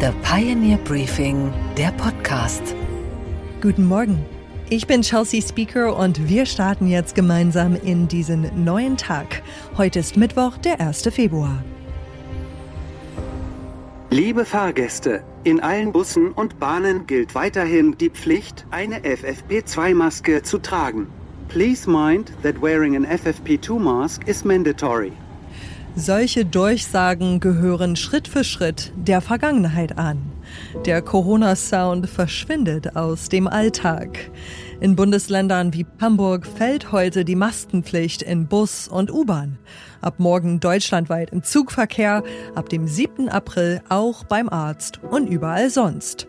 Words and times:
The 0.00 0.12
Pioneer 0.22 0.78
Briefing, 0.78 1.52
der 1.76 1.92
Podcast. 1.92 2.74
Guten 3.60 3.84
Morgen. 3.84 4.24
Ich 4.70 4.86
bin 4.86 5.02
Chelsea 5.02 5.42
Speaker 5.42 5.94
und 5.94 6.26
wir 6.26 6.46
starten 6.46 6.86
jetzt 6.86 7.14
gemeinsam 7.14 7.76
in 7.76 8.08
diesen 8.08 8.64
neuen 8.64 8.96
Tag. 8.96 9.42
Heute 9.76 9.98
ist 9.98 10.16
Mittwoch, 10.16 10.56
der 10.56 10.80
1. 10.80 11.02
Februar. 11.12 11.62
Liebe 14.08 14.46
Fahrgäste, 14.46 15.22
in 15.44 15.60
allen 15.60 15.92
Bussen 15.92 16.32
und 16.32 16.58
Bahnen 16.58 17.06
gilt 17.06 17.34
weiterhin 17.34 17.98
die 17.98 18.08
Pflicht, 18.08 18.64
eine 18.70 19.00
FFP2-Maske 19.00 20.42
zu 20.42 20.60
tragen. 20.60 21.08
Please 21.48 21.86
mind 21.86 22.32
that 22.42 22.62
wearing 22.62 22.96
an 22.96 23.04
FFP2 23.04 23.78
mask 23.78 24.26
is 24.26 24.46
mandatory. 24.46 25.12
Solche 25.96 26.44
Durchsagen 26.44 27.40
gehören 27.40 27.96
Schritt 27.96 28.28
für 28.28 28.44
Schritt 28.44 28.92
der 28.96 29.20
Vergangenheit 29.20 29.98
an. 29.98 30.18
Der 30.86 31.02
Corona-Sound 31.02 32.08
verschwindet 32.08 32.96
aus 32.96 33.28
dem 33.28 33.48
Alltag. 33.48 34.30
In 34.80 34.94
Bundesländern 34.94 35.74
wie 35.74 35.86
Hamburg 36.00 36.46
fällt 36.46 36.92
heute 36.92 37.24
die 37.24 37.34
Maskenpflicht 37.34 38.22
in 38.22 38.46
Bus 38.46 38.86
und 38.86 39.12
U-Bahn. 39.12 39.58
Ab 40.00 40.14
morgen 40.18 40.60
deutschlandweit 40.60 41.30
im 41.30 41.42
Zugverkehr, 41.42 42.22
ab 42.54 42.68
dem 42.68 42.86
7. 42.86 43.28
April 43.28 43.82
auch 43.88 44.24
beim 44.24 44.48
Arzt 44.48 45.00
und 45.10 45.28
überall 45.28 45.70
sonst. 45.70 46.28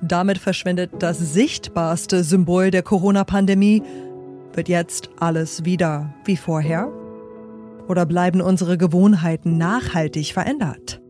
Damit 0.00 0.38
verschwindet 0.38 0.92
das 1.00 1.18
sichtbarste 1.18 2.22
Symbol 2.22 2.70
der 2.70 2.82
Corona-Pandemie. 2.82 3.82
Wird 4.52 4.68
jetzt 4.68 5.10
alles 5.18 5.64
wieder 5.64 6.14
wie 6.24 6.36
vorher? 6.36 7.03
Oder 7.88 8.06
bleiben 8.06 8.40
unsere 8.40 8.78
Gewohnheiten 8.78 9.58
nachhaltig 9.58 10.32
verändert? 10.32 11.00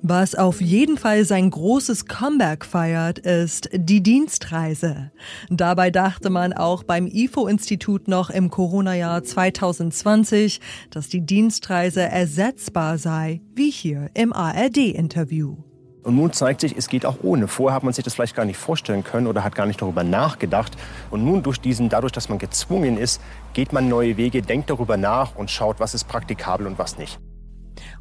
Was 0.00 0.34
auf 0.34 0.60
jeden 0.60 0.96
Fall 0.96 1.24
sein 1.24 1.50
großes 1.50 2.06
Comeback 2.06 2.64
feiert, 2.64 3.18
ist 3.18 3.68
die 3.72 4.02
Dienstreise. 4.02 5.10
Dabei 5.50 5.90
dachte 5.90 6.30
man 6.30 6.52
auch 6.52 6.84
beim 6.84 7.06
IFO-Institut 7.06 8.08
noch 8.08 8.30
im 8.30 8.50
Corona-Jahr 8.50 9.24
2020, 9.24 10.60
dass 10.90 11.08
die 11.08 11.26
Dienstreise 11.26 12.02
ersetzbar 12.02 12.98
sei, 12.98 13.42
wie 13.54 13.70
hier 13.70 14.10
im 14.14 14.32
ARD-Interview. 14.32 15.67
Und 16.08 16.16
nun 16.16 16.32
zeigt 16.32 16.62
sich, 16.62 16.74
es 16.74 16.88
geht 16.88 17.04
auch 17.04 17.18
ohne. 17.20 17.48
Vorher 17.48 17.76
hat 17.76 17.82
man 17.82 17.92
sich 17.92 18.02
das 18.02 18.14
vielleicht 18.14 18.34
gar 18.34 18.46
nicht 18.46 18.56
vorstellen 18.56 19.04
können 19.04 19.26
oder 19.26 19.44
hat 19.44 19.54
gar 19.54 19.66
nicht 19.66 19.82
darüber 19.82 20.04
nachgedacht. 20.04 20.74
Und 21.10 21.22
nun 21.22 21.42
durch 21.42 21.60
diesen, 21.60 21.90
dadurch, 21.90 22.12
dass 22.12 22.30
man 22.30 22.38
gezwungen 22.38 22.96
ist, 22.96 23.20
geht 23.52 23.74
man 23.74 23.90
neue 23.90 24.16
Wege, 24.16 24.40
denkt 24.40 24.70
darüber 24.70 24.96
nach 24.96 25.36
und 25.36 25.50
schaut, 25.50 25.80
was 25.80 25.92
ist 25.92 26.08
praktikabel 26.08 26.66
und 26.66 26.78
was 26.78 26.96
nicht. 26.96 27.20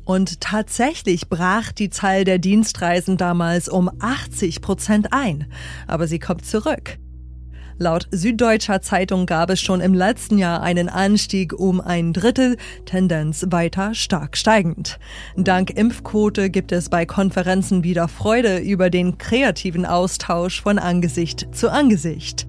Und 0.05 0.39
tatsächlich 0.39 1.27
brach 1.27 1.73
die 1.73 1.89
Zahl 1.89 2.23
der 2.23 2.37
Dienstreisen 2.37 3.17
damals 3.17 3.67
um 3.67 3.91
80 3.99 4.61
Prozent 4.61 5.07
ein. 5.11 5.51
Aber 5.85 6.07
sie 6.07 6.19
kommt 6.19 6.45
zurück. 6.45 6.97
Laut 7.79 8.07
Süddeutscher 8.09 8.81
Zeitung 8.81 9.27
gab 9.27 9.51
es 9.51 9.61
schon 9.61 9.81
im 9.81 9.93
letzten 9.93 10.39
Jahr 10.39 10.63
einen 10.63 10.89
Anstieg 10.89 11.53
um 11.53 11.79
ein 11.79 12.11
Drittel, 12.11 12.57
Tendenz 12.85 13.45
weiter 13.51 13.93
stark 13.93 14.35
steigend. 14.35 14.97
Dank 15.35 15.69
Impfquote 15.69 16.49
gibt 16.49 16.71
es 16.71 16.89
bei 16.89 17.05
Konferenzen 17.05 17.83
wieder 17.83 18.07
Freude 18.07 18.57
über 18.57 18.89
den 18.89 19.19
kreativen 19.19 19.85
Austausch 19.85 20.61
von 20.61 20.79
Angesicht 20.79 21.49
zu 21.51 21.71
Angesicht. 21.71 22.47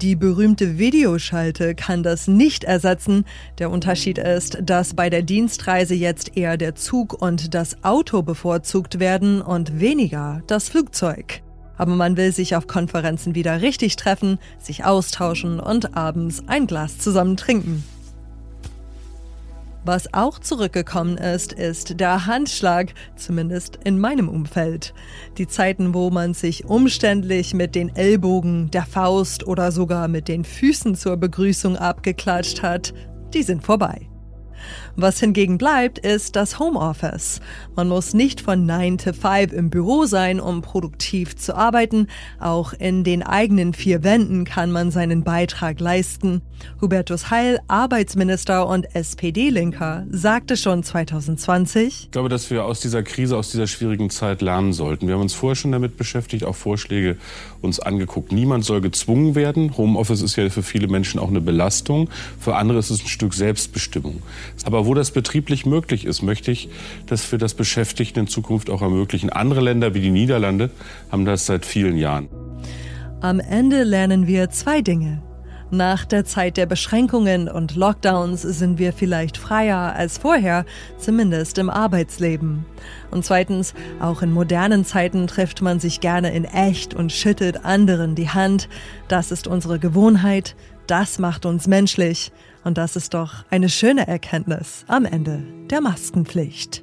Die 0.00 0.14
berühmte 0.14 0.78
Videoschalte 0.78 1.74
kann 1.74 2.04
das 2.04 2.28
nicht 2.28 2.62
ersetzen. 2.62 3.24
Der 3.58 3.72
Unterschied 3.72 4.18
ist, 4.18 4.58
dass 4.62 4.94
bei 4.94 5.10
der 5.10 5.22
Dienstreise 5.22 5.96
jetzt 5.96 6.36
eher 6.36 6.56
der 6.56 6.76
Zug 6.76 7.20
und 7.20 7.52
das 7.52 7.82
Auto 7.82 8.22
bevorzugt 8.22 9.00
werden 9.00 9.42
und 9.42 9.80
weniger 9.80 10.40
das 10.46 10.68
Flugzeug. 10.68 11.42
Aber 11.78 11.94
man 11.94 12.16
will 12.16 12.32
sich 12.32 12.54
auf 12.54 12.66
Konferenzen 12.66 13.34
wieder 13.34 13.62
richtig 13.62 13.96
treffen, 13.96 14.38
sich 14.58 14.84
austauschen 14.84 15.60
und 15.60 15.96
abends 15.96 16.42
ein 16.46 16.66
Glas 16.66 16.98
zusammen 16.98 17.36
trinken. 17.36 17.84
Was 19.84 20.12
auch 20.12 20.38
zurückgekommen 20.38 21.16
ist, 21.16 21.54
ist 21.54 21.98
der 21.98 22.26
Handschlag, 22.26 22.92
zumindest 23.16 23.78
in 23.84 23.98
meinem 23.98 24.28
Umfeld. 24.28 24.92
Die 25.38 25.46
Zeiten, 25.46 25.94
wo 25.94 26.10
man 26.10 26.34
sich 26.34 26.66
umständlich 26.66 27.54
mit 27.54 27.74
den 27.74 27.96
Ellbogen, 27.96 28.70
der 28.70 28.84
Faust 28.84 29.46
oder 29.46 29.72
sogar 29.72 30.08
mit 30.08 30.28
den 30.28 30.44
Füßen 30.44 30.94
zur 30.94 31.16
Begrüßung 31.16 31.76
abgeklatscht 31.76 32.62
hat, 32.62 32.92
die 33.32 33.42
sind 33.42 33.64
vorbei. 33.64 34.08
Was 35.00 35.20
hingegen 35.20 35.58
bleibt, 35.58 36.00
ist 36.00 36.34
das 36.34 36.58
Homeoffice. 36.58 37.40
Man 37.76 37.88
muss 37.88 38.14
nicht 38.14 38.40
von 38.40 38.66
9 38.66 38.98
to 38.98 39.12
5 39.12 39.52
im 39.52 39.70
Büro 39.70 40.06
sein, 40.06 40.40
um 40.40 40.60
produktiv 40.60 41.36
zu 41.36 41.54
arbeiten. 41.54 42.08
Auch 42.40 42.72
in 42.72 43.04
den 43.04 43.22
eigenen 43.22 43.74
vier 43.74 44.02
Wänden 44.02 44.44
kann 44.44 44.72
man 44.72 44.90
seinen 44.90 45.22
Beitrag 45.22 45.78
leisten. 45.78 46.42
Hubertus 46.80 47.30
Heil, 47.30 47.60
Arbeitsminister 47.68 48.66
und 48.66 48.92
SPD-Linker, 48.96 50.04
sagte 50.10 50.56
schon 50.56 50.82
2020, 50.82 52.06
Ich 52.06 52.10
glaube, 52.10 52.28
dass 52.28 52.50
wir 52.50 52.64
aus 52.64 52.80
dieser 52.80 53.04
Krise, 53.04 53.36
aus 53.36 53.52
dieser 53.52 53.68
schwierigen 53.68 54.10
Zeit 54.10 54.42
lernen 54.42 54.72
sollten. 54.72 55.06
Wir 55.06 55.14
haben 55.14 55.22
uns 55.22 55.32
vorher 55.32 55.54
schon 55.54 55.70
damit 55.70 55.96
beschäftigt, 55.96 56.42
auch 56.42 56.56
Vorschläge 56.56 57.18
uns 57.62 57.78
angeguckt. 57.78 58.32
Niemand 58.32 58.64
soll 58.64 58.80
gezwungen 58.80 59.36
werden. 59.36 59.76
Homeoffice 59.76 60.22
ist 60.22 60.34
ja 60.34 60.50
für 60.50 60.64
viele 60.64 60.88
Menschen 60.88 61.20
auch 61.20 61.28
eine 61.28 61.40
Belastung. 61.40 62.10
Für 62.40 62.56
andere 62.56 62.80
ist 62.80 62.90
es 62.90 63.00
ein 63.00 63.06
Stück 63.06 63.32
Selbstbestimmung. 63.32 64.22
Aber 64.64 64.87
wo 64.88 64.94
das 64.94 65.10
betrieblich 65.10 65.66
möglich 65.66 66.06
ist, 66.06 66.22
möchte 66.22 66.50
ich, 66.50 66.70
dass 67.06 67.30
wir 67.30 67.38
das 67.38 67.52
Beschäftigten 67.52 68.20
in 68.20 68.26
Zukunft 68.26 68.70
auch 68.70 68.80
ermöglichen. 68.80 69.28
Andere 69.28 69.60
Länder 69.60 69.92
wie 69.92 70.00
die 70.00 70.10
Niederlande 70.10 70.70
haben 71.12 71.26
das 71.26 71.44
seit 71.44 71.66
vielen 71.66 71.98
Jahren. 71.98 72.28
Am 73.20 73.38
Ende 73.38 73.82
lernen 73.82 74.26
wir 74.26 74.48
zwei 74.48 74.80
Dinge. 74.80 75.22
Nach 75.70 76.06
der 76.06 76.24
Zeit 76.24 76.56
der 76.56 76.64
Beschränkungen 76.64 77.50
und 77.50 77.76
Lockdowns 77.76 78.40
sind 78.40 78.78
wir 78.78 78.94
vielleicht 78.94 79.36
freier 79.36 79.94
als 79.94 80.16
vorher, 80.16 80.64
zumindest 80.96 81.58
im 81.58 81.68
Arbeitsleben. 81.68 82.64
Und 83.10 83.26
zweitens, 83.26 83.74
auch 84.00 84.22
in 84.22 84.32
modernen 84.32 84.86
Zeiten 84.86 85.26
trifft 85.26 85.60
man 85.60 85.80
sich 85.80 86.00
gerne 86.00 86.32
in 86.34 86.46
echt 86.46 86.94
und 86.94 87.12
schüttet 87.12 87.66
anderen 87.66 88.14
die 88.14 88.30
Hand. 88.30 88.70
Das 89.08 89.30
ist 89.30 89.46
unsere 89.46 89.78
Gewohnheit, 89.78 90.56
das 90.90 91.18
macht 91.18 91.46
uns 91.46 91.66
menschlich. 91.66 92.32
Und 92.64 92.76
das 92.76 92.96
ist 92.96 93.14
doch 93.14 93.44
eine 93.50 93.68
schöne 93.68 94.08
Erkenntnis 94.08 94.84
am 94.88 95.04
Ende 95.04 95.42
der 95.70 95.80
Maskenpflicht. 95.80 96.82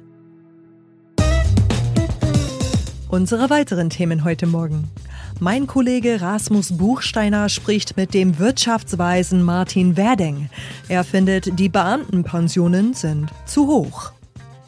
Unsere 3.08 3.50
weiteren 3.50 3.90
Themen 3.90 4.24
heute 4.24 4.46
Morgen. 4.46 4.90
Mein 5.38 5.66
Kollege 5.66 6.20
Rasmus 6.20 6.76
Buchsteiner 6.76 7.48
spricht 7.48 7.96
mit 7.96 8.14
dem 8.14 8.38
Wirtschaftsweisen 8.38 9.42
Martin 9.42 9.96
Werding. 9.96 10.48
Er 10.88 11.04
findet, 11.04 11.58
die 11.58 11.68
Beamtenpensionen 11.68 12.94
sind 12.94 13.30
zu 13.44 13.66
hoch. 13.66 14.15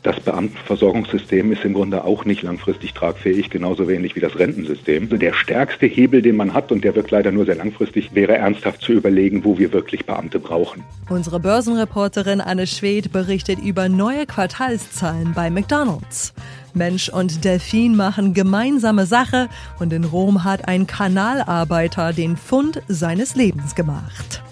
Das 0.08 0.20
Beamtenversorgungssystem 0.20 1.52
ist 1.52 1.66
im 1.66 1.74
Grunde 1.74 2.02
auch 2.02 2.24
nicht 2.24 2.40
langfristig 2.40 2.94
tragfähig, 2.94 3.50
genauso 3.50 3.88
wenig 3.88 4.16
wie 4.16 4.20
das 4.20 4.38
Rentensystem. 4.38 5.02
Also 5.02 5.18
der 5.18 5.34
stärkste 5.34 5.84
Hebel, 5.84 6.22
den 6.22 6.34
man 6.34 6.54
hat, 6.54 6.72
und 6.72 6.82
der 6.82 6.94
wirkt 6.94 7.10
leider 7.10 7.30
nur 7.30 7.44
sehr 7.44 7.56
langfristig, 7.56 8.14
wäre 8.14 8.38
ernsthaft 8.38 8.80
zu 8.80 8.92
überlegen, 8.92 9.44
wo 9.44 9.58
wir 9.58 9.70
wirklich 9.74 10.06
Beamte 10.06 10.38
brauchen. 10.38 10.82
Unsere 11.10 11.40
Börsenreporterin 11.40 12.40
Anne 12.40 12.66
Schwedt 12.66 13.12
berichtet 13.12 13.58
über 13.58 13.90
neue 13.90 14.24
Quartalszahlen 14.24 15.34
bei 15.34 15.50
McDonald's. 15.50 16.32
Mensch 16.72 17.10
und 17.10 17.44
Delfin 17.44 17.94
machen 17.94 18.32
gemeinsame 18.32 19.04
Sache 19.04 19.50
und 19.78 19.92
in 19.92 20.04
Rom 20.04 20.42
hat 20.42 20.68
ein 20.68 20.86
Kanalarbeiter 20.86 22.14
den 22.14 22.38
Fund 22.38 22.80
seines 22.88 23.34
Lebens 23.34 23.74
gemacht. 23.74 24.42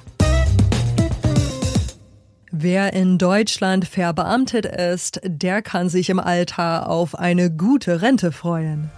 Wer 2.58 2.94
in 2.94 3.18
Deutschland 3.18 3.86
verbeamtet 3.86 4.64
ist, 4.64 5.20
der 5.22 5.60
kann 5.60 5.90
sich 5.90 6.08
im 6.08 6.18
Alter 6.18 6.88
auf 6.88 7.14
eine 7.14 7.50
gute 7.50 8.00
Rente 8.00 8.32
freuen. 8.32 8.90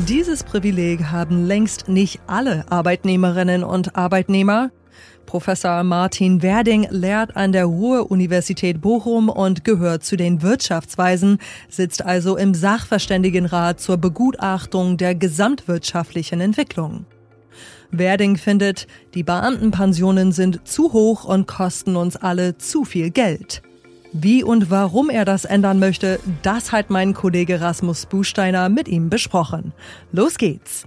Dieses 0.00 0.44
Privileg 0.44 1.04
haben 1.04 1.46
längst 1.46 1.88
nicht 1.88 2.20
alle 2.26 2.70
Arbeitnehmerinnen 2.70 3.64
und 3.64 3.96
Arbeitnehmer. 3.96 4.70
Professor 5.24 5.82
Martin 5.82 6.42
Werding 6.42 6.88
lehrt 6.90 7.36
an 7.36 7.52
der 7.52 7.64
Ruhr-Universität 7.64 8.82
Bochum 8.82 9.30
und 9.30 9.64
gehört 9.64 10.04
zu 10.04 10.18
den 10.18 10.42
Wirtschaftsweisen, 10.42 11.38
sitzt 11.70 12.04
also 12.04 12.36
im 12.36 12.52
Sachverständigenrat 12.52 13.80
zur 13.80 13.96
Begutachtung 13.96 14.98
der 14.98 15.14
gesamtwirtschaftlichen 15.14 16.42
Entwicklung. 16.42 17.06
Werding 17.90 18.36
findet, 18.36 18.86
die 19.14 19.22
Beamtenpensionen 19.22 20.32
sind 20.32 20.66
zu 20.66 20.92
hoch 20.92 21.24
und 21.24 21.46
kosten 21.46 21.96
uns 21.96 22.16
alle 22.16 22.58
zu 22.58 22.84
viel 22.84 23.10
Geld. 23.10 23.62
Wie 24.12 24.42
und 24.42 24.70
warum 24.70 25.10
er 25.10 25.24
das 25.24 25.44
ändern 25.44 25.78
möchte, 25.78 26.20
das 26.42 26.72
hat 26.72 26.90
mein 26.90 27.12
Kollege 27.12 27.60
Rasmus 27.60 28.06
Busteiner 28.06 28.68
mit 28.68 28.88
ihm 28.88 29.10
besprochen. 29.10 29.72
Los 30.12 30.38
geht's! 30.38 30.86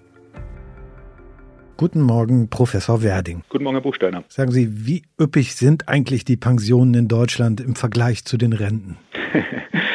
Guten 1.77 2.01
Morgen, 2.01 2.49
Professor 2.49 3.03
Werding. 3.03 3.43
Guten 3.47 3.63
Morgen, 3.63 3.77
Herr 3.77 3.81
Buchsteiner. 3.81 4.25
Sagen 4.27 4.51
Sie, 4.51 4.85
wie 4.85 5.03
üppig 5.17 5.55
sind 5.55 5.87
eigentlich 5.87 6.25
die 6.25 6.35
Pensionen 6.35 6.93
in 6.93 7.07
Deutschland 7.07 7.61
im 7.61 7.75
Vergleich 7.75 8.25
zu 8.25 8.35
den 8.35 8.51
Renten? 8.51 8.97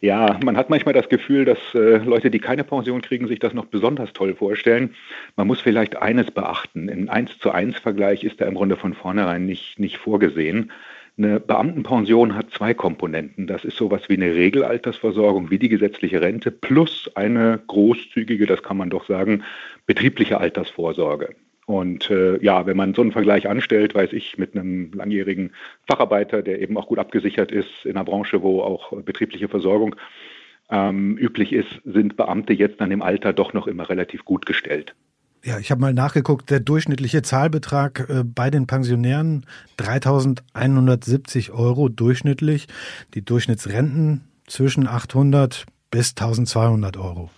Ja, 0.00 0.38
man 0.44 0.56
hat 0.56 0.70
manchmal 0.70 0.94
das 0.94 1.08
Gefühl, 1.08 1.44
dass 1.44 1.58
äh, 1.74 1.98
Leute, 1.98 2.30
die 2.30 2.38
keine 2.38 2.62
Pension 2.62 3.02
kriegen, 3.02 3.26
sich 3.26 3.40
das 3.40 3.52
noch 3.52 3.66
besonders 3.66 4.12
toll 4.12 4.34
vorstellen. 4.34 4.94
Man 5.36 5.48
muss 5.48 5.60
vielleicht 5.60 5.96
eines 5.96 6.30
beachten. 6.30 6.88
Im 6.88 7.08
1 7.08 7.38
zu 7.38 7.50
1 7.50 7.78
Vergleich 7.80 8.22
ist 8.22 8.40
da 8.40 8.46
im 8.46 8.54
Grunde 8.54 8.76
von 8.76 8.94
vornherein 8.94 9.44
nicht, 9.44 9.80
nicht 9.80 9.98
vorgesehen. 9.98 10.70
Eine 11.16 11.40
Beamtenpension 11.40 12.36
hat 12.36 12.50
zwei 12.50 12.74
Komponenten. 12.74 13.48
Das 13.48 13.64
ist 13.64 13.76
sowas 13.76 14.02
wie 14.08 14.14
eine 14.14 14.34
Regelaltersversorgung, 14.34 15.50
wie 15.50 15.58
die 15.58 15.68
gesetzliche 15.68 16.20
Rente, 16.20 16.52
plus 16.52 17.10
eine 17.16 17.60
großzügige, 17.66 18.46
das 18.46 18.62
kann 18.62 18.76
man 18.76 18.90
doch 18.90 19.04
sagen, 19.04 19.42
betriebliche 19.84 20.38
Altersvorsorge. 20.38 21.34
Und 21.68 22.08
äh, 22.08 22.42
ja, 22.42 22.64
wenn 22.64 22.78
man 22.78 22.94
so 22.94 23.02
einen 23.02 23.12
Vergleich 23.12 23.46
anstellt, 23.46 23.94
weiß 23.94 24.14
ich, 24.14 24.38
mit 24.38 24.56
einem 24.56 24.90
langjährigen 24.94 25.52
Facharbeiter, 25.86 26.40
der 26.40 26.62
eben 26.62 26.78
auch 26.78 26.86
gut 26.86 26.98
abgesichert 26.98 27.52
ist 27.52 27.84
in 27.84 27.90
einer 27.90 28.06
Branche, 28.06 28.40
wo 28.40 28.62
auch 28.62 28.90
betriebliche 29.02 29.48
Versorgung 29.48 29.94
ähm, 30.70 31.18
üblich 31.18 31.52
ist, 31.52 31.68
sind 31.84 32.16
Beamte 32.16 32.54
jetzt 32.54 32.80
dann 32.80 32.90
im 32.90 33.02
Alter 33.02 33.34
doch 33.34 33.52
noch 33.52 33.66
immer 33.66 33.90
relativ 33.90 34.24
gut 34.24 34.46
gestellt. 34.46 34.94
Ja, 35.44 35.58
ich 35.58 35.70
habe 35.70 35.82
mal 35.82 35.92
nachgeguckt, 35.92 36.48
der 36.48 36.60
durchschnittliche 36.60 37.20
Zahlbetrag 37.20 38.08
äh, 38.08 38.24
bei 38.24 38.48
den 38.48 38.66
Pensionären 38.66 39.44
3.170 39.78 41.50
Euro 41.50 41.90
durchschnittlich, 41.90 42.66
die 43.12 43.22
Durchschnittsrenten 43.22 44.22
zwischen 44.46 44.86
800 44.86 45.66
bis 45.90 46.14
1.200 46.16 46.96
Euro. 46.96 47.28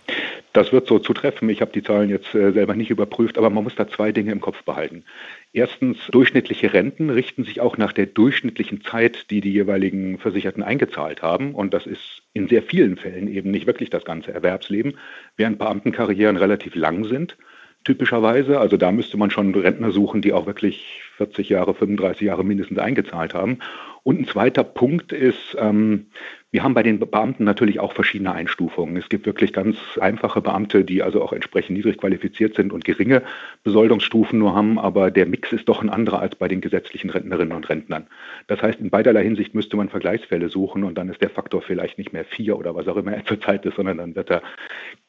Das 0.53 0.73
wird 0.73 0.87
so 0.87 0.99
zutreffen. 0.99 1.47
Ich 1.49 1.61
habe 1.61 1.71
die 1.71 1.83
Zahlen 1.83 2.09
jetzt 2.09 2.35
äh, 2.35 2.51
selber 2.51 2.75
nicht 2.75 2.89
überprüft, 2.89 3.37
aber 3.37 3.49
man 3.49 3.63
muss 3.63 3.75
da 3.75 3.87
zwei 3.87 4.11
Dinge 4.11 4.31
im 4.31 4.41
Kopf 4.41 4.63
behalten. 4.63 5.05
Erstens, 5.53 5.97
durchschnittliche 6.11 6.73
Renten 6.73 7.09
richten 7.09 7.43
sich 7.45 7.61
auch 7.61 7.77
nach 7.77 7.93
der 7.93 8.07
durchschnittlichen 8.07 8.81
Zeit, 8.81 9.29
die 9.29 9.39
die 9.39 9.53
jeweiligen 9.53 10.17
Versicherten 10.17 10.63
eingezahlt 10.63 11.21
haben. 11.21 11.55
Und 11.55 11.73
das 11.73 11.85
ist 11.85 12.23
in 12.33 12.47
sehr 12.49 12.63
vielen 12.63 12.97
Fällen 12.97 13.27
eben 13.27 13.51
nicht 13.51 13.67
wirklich 13.67 13.89
das 13.89 14.03
ganze 14.03 14.33
Erwerbsleben, 14.33 14.97
während 15.37 15.57
Beamtenkarrieren 15.57 16.37
relativ 16.37 16.75
lang 16.75 17.05
sind 17.05 17.37
typischerweise. 17.83 18.59
Also 18.59 18.77
da 18.77 18.91
müsste 18.91 19.17
man 19.17 19.31
schon 19.31 19.55
Rentner 19.55 19.91
suchen, 19.91 20.21
die 20.21 20.33
auch 20.33 20.45
wirklich 20.45 21.01
40 21.17 21.49
Jahre, 21.49 21.73
35 21.73 22.21
Jahre 22.21 22.43
mindestens 22.43 22.77
eingezahlt 22.77 23.33
haben. 23.33 23.59
Und 24.03 24.19
ein 24.19 24.27
zweiter 24.27 24.63
Punkt 24.63 25.11
ist, 25.11 25.55
ähm, 25.57 26.07
wir 26.51 26.63
haben 26.63 26.73
bei 26.73 26.83
den 26.83 26.99
Beamten 26.99 27.45
natürlich 27.45 27.79
auch 27.79 27.93
verschiedene 27.93 28.33
Einstufungen. 28.33 28.97
Es 28.97 29.07
gibt 29.07 29.25
wirklich 29.25 29.53
ganz 29.53 29.77
einfache 30.01 30.41
Beamte, 30.41 30.83
die 30.83 31.01
also 31.01 31.21
auch 31.21 31.31
entsprechend 31.31 31.77
niedrig 31.77 31.97
qualifiziert 31.97 32.55
sind 32.55 32.73
und 32.73 32.83
geringe 32.83 33.23
Besoldungsstufen 33.63 34.37
nur 34.37 34.53
haben, 34.53 34.77
aber 34.77 35.11
der 35.11 35.25
Mix 35.25 35.53
ist 35.53 35.69
doch 35.69 35.81
ein 35.81 35.89
anderer 35.89 36.19
als 36.19 36.35
bei 36.35 36.49
den 36.49 36.59
gesetzlichen 36.59 37.09
Rentnerinnen 37.09 37.55
und 37.55 37.69
Rentnern. 37.69 38.07
Das 38.47 38.61
heißt, 38.61 38.81
in 38.81 38.89
beiderlei 38.89 39.23
Hinsicht 39.23 39.55
müsste 39.55 39.77
man 39.77 39.87
Vergleichsfälle 39.87 40.49
suchen 40.49 40.83
und 40.83 40.97
dann 40.97 41.07
ist 41.07 41.21
der 41.21 41.29
Faktor 41.29 41.61
vielleicht 41.61 41.97
nicht 41.97 42.11
mehr 42.11 42.25
vier 42.25 42.59
oder 42.59 42.75
was 42.75 42.89
auch 42.89 42.97
immer 42.97 43.13
er 43.13 43.25
zurzeit 43.31 43.65
ist, 43.65 43.77
sondern 43.77 43.99
dann 43.99 44.15
wird 44.17 44.29
er 44.29 44.41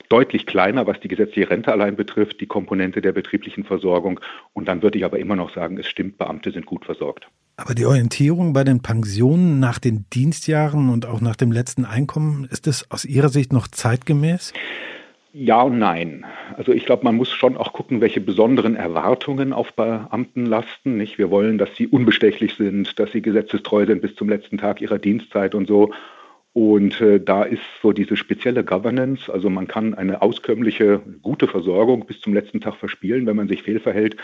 deutlich 0.08 0.46
kleiner, 0.46 0.86
was 0.86 1.00
die 1.00 1.08
gesetzliche 1.08 1.50
Rente 1.50 1.72
allein 1.72 1.96
betrifft, 1.96 2.40
die 2.40 2.46
Komponente 2.46 3.02
der 3.02 3.12
betrieblichen 3.12 3.64
Versorgung. 3.64 4.20
Und 4.52 4.68
dann 4.68 4.80
würde 4.82 4.98
ich 4.98 5.04
aber 5.04 5.18
immer 5.18 5.34
noch 5.34 5.52
sagen, 5.52 5.76
es 5.78 5.88
stimmt, 5.88 6.18
Beamte 6.18 6.52
sind 6.52 6.66
gut 6.66 6.84
versorgt. 6.84 7.26
Aber 7.62 7.76
die 7.76 7.86
Orientierung 7.86 8.52
bei 8.52 8.64
den 8.64 8.82
Pensionen 8.82 9.60
nach 9.60 9.78
den 9.78 10.04
Dienstjahren 10.12 10.88
und 10.88 11.06
auch 11.06 11.20
nach 11.20 11.36
dem 11.36 11.52
letzten 11.52 11.84
Einkommen, 11.84 12.48
ist 12.50 12.66
das 12.66 12.90
aus 12.90 13.04
Ihrer 13.04 13.28
Sicht 13.28 13.52
noch 13.52 13.68
zeitgemäß? 13.68 14.52
Ja 15.32 15.62
und 15.62 15.78
nein. 15.78 16.26
Also 16.56 16.72
ich 16.72 16.84
glaube, 16.86 17.04
man 17.04 17.14
muss 17.14 17.30
schon 17.30 17.56
auch 17.56 17.72
gucken, 17.72 18.00
welche 18.00 18.20
besonderen 18.20 18.74
Erwartungen 18.74 19.52
auf 19.52 19.74
Beamten 19.74 20.44
lasten. 20.44 20.96
Nicht? 20.96 21.18
Wir 21.18 21.30
wollen, 21.30 21.56
dass 21.56 21.68
sie 21.76 21.86
unbestechlich 21.86 22.56
sind, 22.56 22.98
dass 22.98 23.12
sie 23.12 23.22
gesetzestreu 23.22 23.86
sind 23.86 24.02
bis 24.02 24.16
zum 24.16 24.28
letzten 24.28 24.58
Tag 24.58 24.80
ihrer 24.80 24.98
Dienstzeit 24.98 25.54
und 25.54 25.68
so. 25.68 25.92
Und 26.54 27.00
äh, 27.00 27.18
da 27.18 27.44
ist 27.44 27.62
so 27.80 27.92
diese 27.92 28.14
spezielle 28.14 28.62
Governance, 28.62 29.32
also 29.32 29.48
man 29.48 29.66
kann 29.68 29.94
eine 29.94 30.20
auskömmliche, 30.20 31.00
gute 31.22 31.48
Versorgung 31.48 32.04
bis 32.04 32.20
zum 32.20 32.34
letzten 32.34 32.60
Tag 32.60 32.74
verspielen, 32.74 33.26
wenn 33.26 33.36
man 33.36 33.48
sich 33.48 33.62
fehlverhält, 33.62 34.16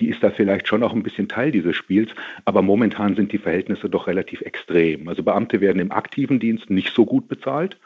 die 0.00 0.08
ist 0.08 0.20
da 0.20 0.30
vielleicht 0.30 0.66
schon 0.66 0.82
auch 0.82 0.92
ein 0.92 1.04
bisschen 1.04 1.28
Teil 1.28 1.52
dieses 1.52 1.76
Spiels, 1.76 2.10
aber 2.44 2.62
momentan 2.62 3.14
sind 3.14 3.30
die 3.30 3.38
Verhältnisse 3.38 3.88
doch 3.88 4.08
relativ 4.08 4.40
extrem. 4.40 5.06
Also 5.06 5.22
Beamte 5.22 5.60
werden 5.60 5.78
im 5.78 5.92
aktiven 5.92 6.40
Dienst 6.40 6.70
nicht 6.70 6.92
so 6.92 7.06
gut 7.06 7.28
bezahlt. 7.28 7.78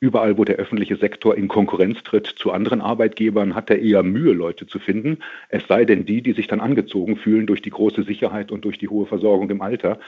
Überall, 0.00 0.38
wo 0.38 0.44
der 0.44 0.56
öffentliche 0.56 0.94
Sektor 0.94 1.36
in 1.36 1.48
Konkurrenz 1.48 2.04
tritt 2.04 2.26
zu 2.26 2.52
anderen 2.52 2.80
Arbeitgebern, 2.80 3.56
hat 3.56 3.68
er 3.68 3.80
eher 3.80 4.04
Mühe, 4.04 4.32
Leute 4.32 4.68
zu 4.68 4.78
finden. 4.78 5.18
Es 5.48 5.66
sei 5.66 5.84
denn 5.84 6.06
die, 6.06 6.22
die 6.22 6.34
sich 6.34 6.46
dann 6.46 6.60
angezogen 6.60 7.16
fühlen 7.16 7.48
durch 7.48 7.62
die 7.62 7.70
große 7.70 8.04
Sicherheit 8.04 8.52
und 8.52 8.64
durch 8.64 8.78
die 8.78 8.86
hohe 8.86 9.06
Versorgung 9.06 9.50
im 9.50 9.60
Alter 9.60 9.98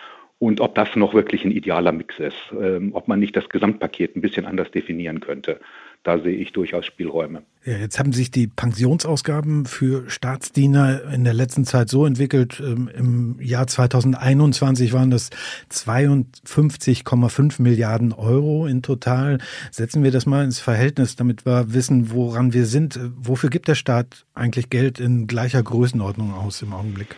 und 0.41 0.63
ob 0.63 0.75
das 0.75 0.97
noch 0.97 1.13
wirklich 1.13 1.45
ein 1.45 1.51
idealer 1.51 1.93
Mix 1.93 2.19
ist, 2.19 2.35
ähm, 2.59 2.93
ob 2.95 3.09
man 3.09 3.21
nicht 3.21 3.37
das 3.37 3.51
Gesamtpaket 3.51 4.17
ein 4.17 4.23
bisschen 4.23 4.47
anders 4.47 4.71
definieren 4.71 5.21
könnte. 5.21 5.61
Da 6.03 6.19
sehe 6.19 6.35
ich 6.35 6.53
durchaus 6.53 6.87
Spielräume. 6.87 7.43
Ja, 7.63 7.77
jetzt 7.77 7.99
haben 7.99 8.15
sich 8.15 8.31
die 8.31 8.47
Pensionsausgaben 8.47 9.67
für 9.67 10.09
Staatsdiener 10.09 11.13
in 11.13 11.25
der 11.25 11.35
letzten 11.35 11.67
Zeit 11.67 11.91
so 11.91 12.07
entwickelt. 12.07 12.59
Ähm, 12.59 12.89
Im 12.97 13.37
Jahr 13.39 13.67
2021 13.67 14.95
waren 14.95 15.11
das 15.11 15.29
52,5 15.71 17.61
Milliarden 17.61 18.15
Euro 18.15 18.67
in 18.67 18.81
total. 18.81 19.41
Setzen 19.71 20.03
wir 20.03 20.11
das 20.11 20.25
mal 20.25 20.43
ins 20.43 20.59
Verhältnis, 20.59 21.17
damit 21.17 21.45
wir 21.45 21.75
wissen, 21.75 22.13
woran 22.13 22.55
wir 22.55 22.65
sind. 22.65 22.99
Wofür 23.19 23.51
gibt 23.51 23.69
der 23.69 23.75
Staat 23.75 24.25
eigentlich 24.33 24.71
Geld 24.71 25.01
in 25.01 25.27
gleicher 25.27 25.63
Größenordnung 25.63 26.33
aus 26.33 26.63
im 26.63 26.73
Augenblick? 26.73 27.15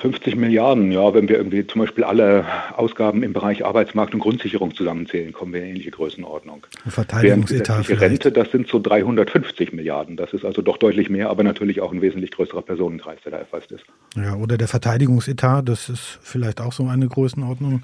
50 0.00 0.36
Milliarden, 0.36 0.90
ja, 0.92 1.12
wenn 1.12 1.28
wir 1.28 1.36
irgendwie 1.36 1.66
zum 1.66 1.82
Beispiel 1.82 2.04
alle 2.04 2.46
Ausgaben 2.76 3.22
im 3.22 3.32
Bereich 3.32 3.64
Arbeitsmarkt 3.64 4.14
und 4.14 4.20
Grundsicherung 4.20 4.74
zusammenzählen, 4.74 5.32
kommen 5.32 5.52
wir 5.52 5.60
in 5.60 5.68
ähnliche 5.68 5.90
Größenordnung. 5.90 6.66
Verteidigungsetat 6.86 7.88
Während 7.88 8.02
Rente, 8.02 8.32
das 8.32 8.50
sind 8.50 8.66
so 8.66 8.80
350 8.80 9.72
Milliarden. 9.72 10.16
Das 10.16 10.32
ist 10.32 10.44
also 10.44 10.62
doch 10.62 10.78
deutlich 10.78 11.10
mehr, 11.10 11.28
aber 11.28 11.42
natürlich 11.42 11.80
auch 11.80 11.92
ein 11.92 12.00
wesentlich 12.00 12.30
größerer 12.30 12.62
Personenkreis, 12.62 13.18
der 13.24 13.32
da 13.32 13.38
erfasst 13.38 13.72
ist. 13.72 13.84
Ja, 14.16 14.34
oder 14.36 14.56
der 14.56 14.68
Verteidigungsetat, 14.68 15.68
das 15.68 15.88
ist 15.88 16.18
vielleicht 16.22 16.60
auch 16.60 16.72
so 16.72 16.86
eine 16.86 17.06
Größenordnung. 17.06 17.82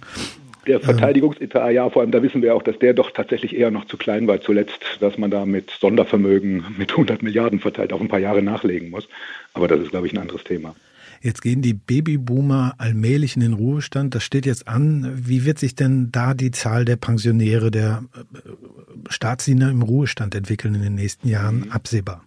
Der 0.67 0.81
Verteidigungsetat, 0.81 1.73
ja, 1.73 1.89
vor 1.91 2.03
allem 2.03 2.11
da 2.11 2.23
wissen 2.23 2.43
wir 2.43 2.55
auch, 2.55 2.62
dass 2.62 2.79
der 2.79 2.93
doch 2.93 3.12
tatsächlich 3.12 3.55
eher 3.55 3.71
noch 3.71 3.85
zu 3.85 3.97
klein 3.97 4.27
war 4.27 4.41
zuletzt, 4.41 4.81
dass 5.01 5.17
man 5.17 5.31
da 5.31 5.47
mit 5.47 5.71
Sondervermögen 5.71 6.65
mit 6.77 6.91
100 6.91 7.23
Milliarden 7.23 7.61
verteilt 7.61 7.93
auf 7.93 8.01
ein 8.01 8.09
paar 8.09 8.19
Jahre 8.19 8.43
nachlegen 8.43 8.91
muss. 8.91 9.07
Aber 9.55 9.69
das 9.69 9.81
ist, 9.81 9.91
glaube 9.91 10.07
ich, 10.07 10.12
ein 10.12 10.19
anderes 10.19 10.43
Thema. 10.43 10.75
Jetzt 11.26 11.43
gehen 11.43 11.61
die 11.61 11.75
Babyboomer 11.75 12.76
allmählich 12.78 13.34
in 13.34 13.43
den 13.43 13.55
Ruhestand. 13.55 14.14
Das 14.14 14.23
steht 14.23 14.46
jetzt 14.46 14.69
an. 14.69 15.11
Wie 15.17 15.44
wird 15.44 15.58
sich 15.58 15.75
denn 15.75 16.11
da 16.12 16.34
die 16.34 16.52
Zahl 16.52 16.84
der 16.84 16.94
Pensionäre, 16.94 17.73
der 17.73 18.05
äh, 18.14 18.38
Staatsdiener 19.11 19.69
im 19.73 19.82
Ruhestand 19.82 20.37
entwickeln 20.37 20.76
in 20.76 20.82
den 20.82 20.94
nächsten 20.94 21.26
Jahren 21.28 21.62
mhm. 21.62 21.73
absehbar? 21.73 22.23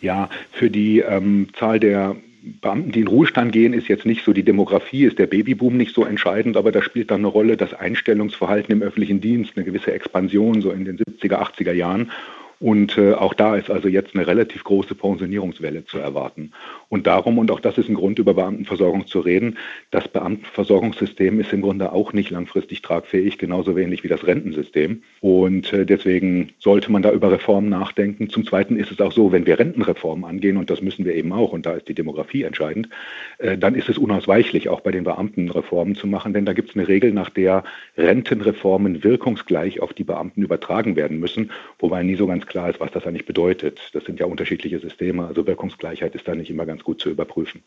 Ja, 0.00 0.28
für 0.50 0.70
die 0.70 0.98
ähm, 0.98 1.50
Zahl 1.56 1.78
der 1.78 2.16
Beamten, 2.60 2.90
die 2.90 3.02
in 3.02 3.06
Ruhestand 3.06 3.52
gehen, 3.52 3.72
ist 3.72 3.86
jetzt 3.86 4.06
nicht 4.06 4.24
so 4.24 4.32
die 4.32 4.42
Demografie, 4.42 5.04
ist 5.04 5.20
der 5.20 5.28
Babyboom 5.28 5.76
nicht 5.76 5.94
so 5.94 6.04
entscheidend, 6.04 6.56
aber 6.56 6.72
da 6.72 6.82
spielt 6.82 7.12
dann 7.12 7.20
eine 7.20 7.28
Rolle 7.28 7.56
das 7.56 7.74
Einstellungsverhalten 7.74 8.72
im 8.72 8.82
öffentlichen 8.82 9.20
Dienst, 9.20 9.52
eine 9.54 9.64
gewisse 9.64 9.92
Expansion 9.92 10.62
so 10.62 10.72
in 10.72 10.84
den 10.84 10.98
70er, 10.98 11.36
80er 11.36 11.72
Jahren. 11.72 12.10
Und 12.58 12.96
äh, 12.96 13.12
auch 13.12 13.34
da 13.34 13.56
ist 13.56 13.70
also 13.70 13.88
jetzt 13.88 14.14
eine 14.14 14.26
relativ 14.26 14.64
große 14.64 14.94
Pensionierungswelle 14.94 15.84
zu 15.84 15.98
erwarten. 15.98 16.52
Und 16.88 17.06
darum, 17.06 17.38
und 17.38 17.50
auch 17.50 17.60
das 17.60 17.76
ist 17.76 17.88
ein 17.88 17.94
Grund, 17.94 18.18
über 18.18 18.34
Beamtenversorgung 18.34 19.06
zu 19.06 19.20
reden, 19.20 19.58
das 19.90 20.08
Beamtenversorgungssystem 20.08 21.38
ist 21.40 21.52
im 21.52 21.60
Grunde 21.60 21.92
auch 21.92 22.12
nicht 22.12 22.30
langfristig 22.30 22.80
tragfähig, 22.80 23.36
genauso 23.38 23.76
wenig 23.76 24.04
wie 24.04 24.08
das 24.08 24.26
Rentensystem. 24.26 25.02
Und 25.20 25.72
äh, 25.72 25.84
deswegen 25.84 26.52
sollte 26.58 26.90
man 26.90 27.02
da 27.02 27.12
über 27.12 27.30
Reformen 27.30 27.68
nachdenken. 27.68 28.30
Zum 28.30 28.46
Zweiten 28.46 28.76
ist 28.76 28.90
es 28.90 29.00
auch 29.00 29.12
so, 29.12 29.32
wenn 29.32 29.46
wir 29.46 29.58
Rentenreformen 29.58 30.24
angehen, 30.24 30.56
und 30.56 30.70
das 30.70 30.80
müssen 30.80 31.04
wir 31.04 31.14
eben 31.14 31.32
auch, 31.32 31.52
und 31.52 31.66
da 31.66 31.72
ist 31.72 31.88
die 31.88 31.94
Demografie 31.94 32.44
entscheidend, 32.44 32.88
äh, 33.38 33.58
dann 33.58 33.74
ist 33.74 33.90
es 33.90 33.98
unausweichlich, 33.98 34.70
auch 34.70 34.80
bei 34.80 34.92
den 34.92 35.04
Beamten 35.04 35.50
Reformen 35.50 35.94
zu 35.94 36.06
machen, 36.06 36.32
denn 36.32 36.46
da 36.46 36.54
gibt 36.54 36.70
es 36.70 36.76
eine 36.76 36.88
Regel, 36.88 37.12
nach 37.12 37.28
der 37.28 37.64
Rentenreformen 37.98 39.04
wirkungsgleich 39.04 39.80
auf 39.80 39.92
die 39.92 40.04
Beamten 40.04 40.42
übertragen 40.42 40.96
werden 40.96 41.18
müssen, 41.20 41.50
wobei 41.78 42.02
nie 42.02 42.16
so 42.16 42.26
ganz 42.26 42.45
klar 42.46 42.70
ist, 42.70 42.80
was 42.80 42.90
das 42.92 43.06
eigentlich 43.06 43.26
bedeutet. 43.26 43.80
Das 43.92 44.04
sind 44.04 44.20
ja 44.20 44.26
unterschiedliche 44.26 44.78
Systeme, 44.78 45.26
also 45.26 45.46
Wirkungsgleichheit 45.46 46.14
ist 46.14 46.26
da 46.26 46.34
nicht 46.34 46.50
immer 46.50 46.66
ganz 46.66 46.82
gut 46.82 47.00
zu 47.00 47.10
überprüfen. 47.10 47.62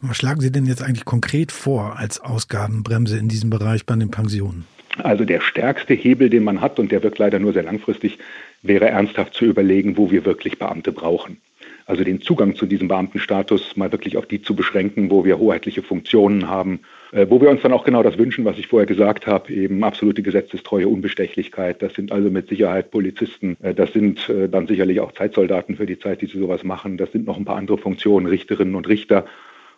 Was 0.00 0.16
schlagen 0.16 0.40
Sie 0.40 0.50
denn 0.50 0.66
jetzt 0.66 0.82
eigentlich 0.82 1.04
konkret 1.04 1.52
vor 1.52 1.98
als 1.98 2.20
Ausgabenbremse 2.20 3.18
in 3.18 3.28
diesem 3.28 3.50
Bereich 3.50 3.86
bei 3.86 3.96
den 3.96 4.10
Pensionen? 4.10 4.66
Also 4.98 5.24
der 5.24 5.40
stärkste 5.40 5.94
Hebel, 5.94 6.28
den 6.28 6.44
man 6.44 6.60
hat, 6.60 6.78
und 6.78 6.92
der 6.92 7.02
wirkt 7.02 7.18
leider 7.18 7.38
nur 7.38 7.52
sehr 7.52 7.62
langfristig, 7.62 8.18
wäre 8.62 8.88
ernsthaft 8.88 9.34
zu 9.34 9.44
überlegen, 9.44 9.96
wo 9.96 10.10
wir 10.10 10.24
wirklich 10.24 10.58
Beamte 10.58 10.92
brauchen. 10.92 11.38
Also 11.86 12.04
den 12.04 12.20
Zugang 12.20 12.54
zu 12.54 12.66
diesem 12.66 12.88
Beamtenstatus 12.88 13.76
mal 13.76 13.90
wirklich 13.92 14.16
auf 14.16 14.26
die 14.26 14.42
zu 14.42 14.54
beschränken, 14.54 15.10
wo 15.10 15.24
wir 15.24 15.38
hoheitliche 15.38 15.82
Funktionen 15.82 16.48
haben, 16.48 16.80
äh, 17.12 17.26
wo 17.28 17.40
wir 17.40 17.50
uns 17.50 17.62
dann 17.62 17.72
auch 17.72 17.84
genau 17.84 18.02
das 18.02 18.18
wünschen, 18.18 18.44
was 18.44 18.58
ich 18.58 18.68
vorher 18.68 18.86
gesagt 18.86 19.26
habe, 19.26 19.52
eben 19.52 19.82
absolute 19.84 20.22
Gesetzestreue, 20.22 20.88
Unbestechlichkeit. 20.88 21.82
Das 21.82 21.94
sind 21.94 22.12
also 22.12 22.30
mit 22.30 22.48
Sicherheit 22.48 22.90
Polizisten, 22.90 23.56
äh, 23.62 23.74
das 23.74 23.92
sind 23.92 24.28
äh, 24.28 24.48
dann 24.48 24.66
sicherlich 24.66 25.00
auch 25.00 25.12
Zeitsoldaten 25.12 25.76
für 25.76 25.86
die 25.86 25.98
Zeit, 25.98 26.22
die 26.22 26.26
sie 26.26 26.38
sowas 26.38 26.64
machen. 26.64 26.96
Das 26.96 27.12
sind 27.12 27.26
noch 27.26 27.36
ein 27.36 27.44
paar 27.44 27.56
andere 27.56 27.78
Funktionen, 27.78 28.26
Richterinnen 28.26 28.74
und 28.74 28.88
Richter. 28.88 29.24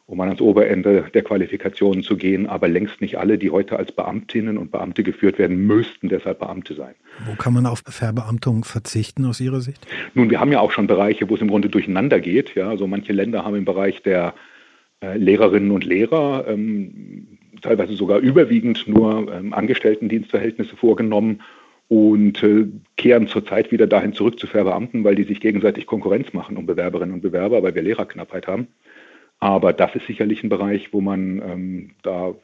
Um 0.07 0.21
ans 0.21 0.41
Oberende 0.41 1.07
der 1.15 1.23
Qualifikationen 1.23 2.03
zu 2.03 2.17
gehen. 2.17 2.47
Aber 2.47 2.69
längst 2.69 3.01
nicht 3.01 3.19
alle, 3.19 3.39
die 3.39 3.51
heute 3.51 3.77
als 3.79 3.93
Beamtinnen 3.93 4.59
und 4.59 4.71
Beamte 4.71 5.03
geführt 5.03 5.39
werden, 5.39 5.67
müssten 5.67 6.09
deshalb 6.09 6.41
Beamte 6.41 6.75
sein. 6.75 6.95
Wo 7.27 7.35
kann 7.37 7.55
man 7.55 7.67
auf 7.67 7.83
Verbeamtung 7.87 8.65
verzichten 8.65 9.25
aus 9.25 9.41
Ihrer 9.41 9.61
Sicht? 9.61 9.87
Nun, 10.15 10.31
wir 10.31 10.41
haben 10.41 10.53
ja 10.53 10.61
auch 10.61 10.73
schon 10.73 10.87
Bereiche, 10.87 11.29
wo 11.31 11.35
es 11.37 11.41
im 11.41 11.49
Grunde 11.49 11.69
durcheinander 11.69 12.21
geht. 12.21 12.55
Ja, 12.55 12.69
also 12.69 12.87
manche 12.87 13.13
Länder 13.13 13.45
haben 13.45 13.57
im 13.57 13.65
Bereich 13.65 14.03
der 14.03 14.35
äh, 15.01 15.17
Lehrerinnen 15.17 15.71
und 15.71 15.85
Lehrer 15.85 16.47
ähm, 16.49 17.39
teilweise 17.63 17.95
sogar 17.95 18.19
überwiegend 18.19 18.87
nur 18.87 19.33
ähm, 19.33 19.55
Angestelltendienstverhältnisse 19.55 20.77
vorgenommen 20.77 21.41
und 21.89 22.43
äh, 22.43 22.67
kehren 22.97 23.27
zurzeit 23.27 23.73
wieder 23.73 23.87
dahin 23.87 24.13
zurück 24.13 24.39
zu 24.39 24.47
Verbeamten, 24.47 25.05
weil 25.05 25.15
die 25.15 25.25
sich 25.25 25.41
gegenseitig 25.41 25.87
Konkurrenz 25.87 26.33
machen 26.33 26.57
um 26.57 26.67
Bewerberinnen 26.67 27.15
und 27.15 27.23
Bewerber, 27.23 27.63
weil 27.63 27.75
wir 27.75 27.83
Lehrerknappheit 27.83 28.47
haben. 28.47 28.69
Aber 29.45 29.75
das 29.75 29.95
ist 29.95 30.07
sicherlich 30.07 30.43
ein 30.43 30.49
Bereich, 30.49 30.95
wo 30.95 31.03
man 31.03 31.43
ähm, 31.47 31.91
da 32.01 32.35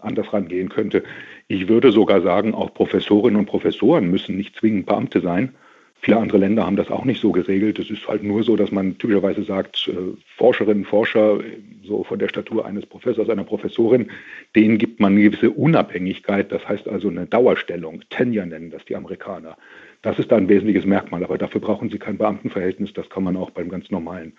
anders 0.00 0.32
rangehen 0.32 0.70
könnte. 0.70 1.02
Ich 1.48 1.68
würde 1.68 1.92
sogar 1.92 2.22
sagen, 2.22 2.54
auch 2.54 2.72
Professorinnen 2.72 3.38
und 3.38 3.44
Professoren 3.44 4.10
müssen 4.10 4.34
nicht 4.34 4.56
zwingend 4.56 4.86
Beamte 4.86 5.20
sein. 5.20 5.54
Viele 5.96 6.16
andere 6.16 6.38
Länder 6.38 6.64
haben 6.64 6.76
das 6.76 6.90
auch 6.90 7.04
nicht 7.04 7.20
so 7.20 7.30
geregelt. 7.30 7.78
Es 7.78 7.90
ist 7.90 8.08
halt 8.08 8.22
nur 8.22 8.42
so, 8.42 8.56
dass 8.56 8.72
man 8.72 8.96
typischerweise 8.96 9.42
sagt, 9.42 9.86
äh, 9.86 10.16
Forscherinnen, 10.38 10.86
Forscher, 10.86 11.40
so 11.84 12.04
von 12.04 12.18
der 12.18 12.28
Statur 12.28 12.64
eines 12.64 12.86
Professors, 12.86 13.28
einer 13.28 13.44
Professorin, 13.44 14.10
denen 14.56 14.78
gibt 14.78 15.00
man 15.00 15.12
eine 15.12 15.24
gewisse 15.24 15.50
Unabhängigkeit. 15.50 16.50
Das 16.50 16.66
heißt 16.66 16.88
also 16.88 17.10
eine 17.10 17.26
Dauerstellung. 17.26 18.00
Tenure 18.08 18.46
nennen 18.46 18.70
das 18.70 18.86
die 18.86 18.96
Amerikaner. 18.96 19.58
Das 20.00 20.18
ist 20.18 20.32
da 20.32 20.36
ein 20.36 20.48
wesentliches 20.48 20.86
Merkmal. 20.86 21.22
Aber 21.22 21.36
dafür 21.36 21.60
brauchen 21.60 21.90
sie 21.90 21.98
kein 21.98 22.16
Beamtenverhältnis. 22.16 22.94
Das 22.94 23.10
kann 23.10 23.24
man 23.24 23.36
auch 23.36 23.50
beim 23.50 23.68
ganz 23.68 23.90
normalen 23.90 24.32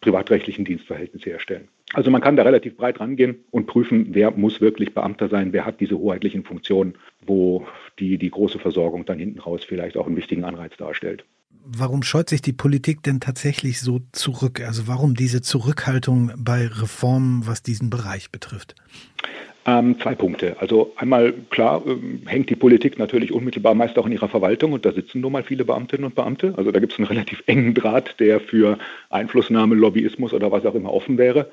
privatrechtlichen 0.00 0.64
Dienstverhältnisse 0.64 1.30
herstellen. 1.30 1.68
Also 1.92 2.10
man 2.10 2.20
kann 2.20 2.36
da 2.36 2.42
relativ 2.42 2.76
breit 2.76 3.00
rangehen 3.00 3.44
und 3.50 3.66
prüfen, 3.66 4.08
wer 4.10 4.30
muss 4.30 4.60
wirklich 4.60 4.94
Beamter 4.94 5.28
sein, 5.28 5.52
wer 5.52 5.64
hat 5.64 5.80
diese 5.80 5.96
hoheitlichen 5.96 6.44
Funktionen, 6.44 6.94
wo 7.24 7.66
die, 7.98 8.18
die 8.18 8.30
große 8.30 8.58
Versorgung 8.58 9.04
dann 9.04 9.18
hinten 9.18 9.38
raus 9.38 9.64
vielleicht 9.64 9.96
auch 9.96 10.06
einen 10.06 10.16
wichtigen 10.16 10.44
Anreiz 10.44 10.76
darstellt. 10.76 11.24
Warum 11.68 12.04
scheut 12.04 12.28
sich 12.28 12.42
die 12.42 12.52
Politik 12.52 13.02
denn 13.02 13.18
tatsächlich 13.18 13.80
so 13.80 14.00
zurück? 14.12 14.60
Also 14.60 14.86
warum 14.86 15.14
diese 15.14 15.42
Zurückhaltung 15.42 16.30
bei 16.38 16.68
Reformen, 16.68 17.44
was 17.46 17.64
diesen 17.64 17.90
Bereich 17.90 18.30
betrifft? 18.30 18.76
Ähm, 19.68 19.98
zwei 19.98 20.14
Punkte. 20.14 20.56
Also 20.60 20.92
einmal 20.94 21.32
klar 21.50 21.82
ähm, 21.86 22.22
hängt 22.26 22.50
die 22.50 22.54
Politik 22.54 23.00
natürlich 23.00 23.32
unmittelbar 23.32 23.74
meist 23.74 23.98
auch 23.98 24.06
in 24.06 24.12
ihrer 24.12 24.28
Verwaltung 24.28 24.72
und 24.72 24.86
da 24.86 24.92
sitzen 24.92 25.20
nun 25.20 25.32
mal 25.32 25.42
viele 25.42 25.64
Beamtinnen 25.64 26.04
und 26.04 26.14
Beamte. 26.14 26.54
Also 26.56 26.70
da 26.70 26.78
gibt 26.78 26.92
es 26.92 26.98
einen 26.98 27.08
relativ 27.08 27.42
engen 27.46 27.74
Draht, 27.74 28.20
der 28.20 28.38
für 28.38 28.78
Einflussnahme, 29.10 29.74
Lobbyismus 29.74 30.32
oder 30.32 30.52
was 30.52 30.64
auch 30.66 30.76
immer 30.76 30.92
offen 30.92 31.18
wäre. 31.18 31.50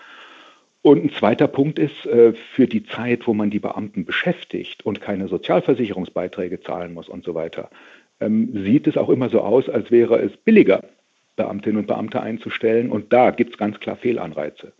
Und 0.83 1.05
ein 1.05 1.11
zweiter 1.11 1.47
Punkt 1.47 1.79
ist, 1.79 2.05
äh, 2.05 2.33
für 2.33 2.67
die 2.67 2.85
Zeit, 2.85 3.25
wo 3.25 3.33
man 3.33 3.49
die 3.49 3.59
Beamten 3.59 4.05
beschäftigt 4.05 4.85
und 4.85 5.01
keine 5.01 5.27
Sozialversicherungsbeiträge 5.27 6.61
zahlen 6.61 6.93
muss 6.93 7.09
und 7.09 7.23
so 7.23 7.33
weiter, 7.33 7.71
ähm, 8.19 8.49
sieht 8.63 8.85
es 8.85 8.95
auch 8.95 9.09
immer 9.09 9.29
so 9.29 9.41
aus, 9.41 9.69
als 9.69 9.89
wäre 9.89 10.19
es 10.19 10.37
billiger, 10.37 10.83
Beamtinnen 11.35 11.79
und 11.79 11.87
Beamte 11.87 12.21
einzustellen. 12.21 12.91
Und 12.91 13.11
da 13.11 13.31
gibt 13.31 13.53
es 13.53 13.57
ganz 13.57 13.79
klar 13.79 13.95
Fehlanreize. 13.95 14.73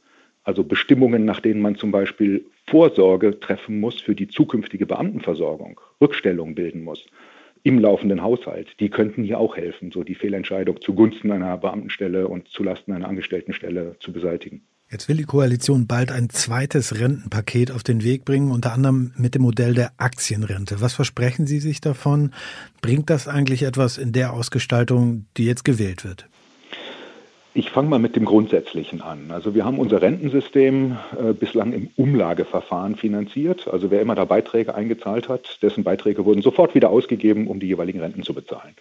Also 0.44 0.64
Bestimmungen, 0.64 1.26
nach 1.26 1.40
denen 1.40 1.62
man 1.62 1.78
zum 1.78 1.92
Beispiel 1.92 2.46
Vorsorge 2.68 3.40
treffen 3.40 3.80
muss 3.80 4.02
für 4.02 4.16
die 4.16 4.28
zukünftige 4.28 4.86
Beamtenversorgung, 4.86 5.80
Rückstellung 6.02 6.56
bilden 6.56 6.84
muss 6.84 7.06
im 7.64 7.80
laufenden 7.80 8.22
Haushalt, 8.22 8.80
die 8.80 8.90
könnten 8.90 9.24
hier 9.24 9.40
auch 9.40 9.56
helfen, 9.56 9.92
so 9.92 10.04
die 10.04 10.16
Fehlentscheidung 10.16 10.82
zugunsten 10.82 11.32
einer 11.32 11.58
Beamtenstelle 11.58 12.28
und 12.28 12.50
zulasten 12.50 12.94
einer 12.94 13.08
Angestelltenstelle 13.08 13.96
zu 14.00 14.12
beseitigen. 14.12 14.64
Jetzt 14.92 15.10
will 15.10 15.18
die 15.18 15.24
Koalition 15.24 15.88
bald 15.88 16.12
ein 16.12 16.30
zweites 16.30 17.00
Rentenpaket 17.00 17.72
auf 17.72 17.82
den 17.82 18.04
Weg 18.04 18.26
bringen, 18.26 18.52
unter 18.52 18.74
anderem 18.74 19.14
mit 19.18 19.34
dem 19.34 19.42
Modell 19.42 19.74
der 19.74 19.94
Aktienrente. 19.98 20.82
Was 20.82 20.94
versprechen 20.94 21.48
Sie 21.48 21.60
sich 21.60 21.82
davon? 21.82 22.32
Bringt 22.82 23.10
das 23.10 23.28
eigentlich 23.28 23.64
etwas 23.64 23.98
in 23.98 24.12
der 24.12 24.34
Ausgestaltung, 24.34 25.26
die 25.38 25.46
jetzt 25.46 25.64
gewählt 25.64 26.04
wird? 26.04 26.30
Ich 27.56 27.70
fange 27.70 27.88
mal 27.88 28.00
mit 28.00 28.16
dem 28.16 28.26
Grundsätzlichen 28.26 29.02
an. 29.02 29.30
Also 29.30 29.54
wir 29.54 29.64
haben 29.64 29.78
unser 29.78 30.02
Rentensystem 30.02 30.98
äh, 31.20 31.34
bislang 31.34 31.72
im 31.72 31.90
Umlageverfahren 31.96 32.96
finanziert. 32.96 33.68
Also 33.68 33.92
wer 33.92 34.02
immer 34.02 34.16
da 34.16 34.26
Beiträge 34.26 34.74
eingezahlt 34.74 35.30
hat, 35.30 35.62
dessen 35.62 35.84
Beiträge 35.84 36.26
wurden 36.26 36.42
sofort 36.42 36.74
wieder 36.74 36.90
ausgegeben, 36.90 37.46
um 37.46 37.60
die 37.60 37.68
jeweiligen 37.68 38.00
Renten 38.00 38.24
zu 38.24 38.34
bezahlen. 38.34 38.74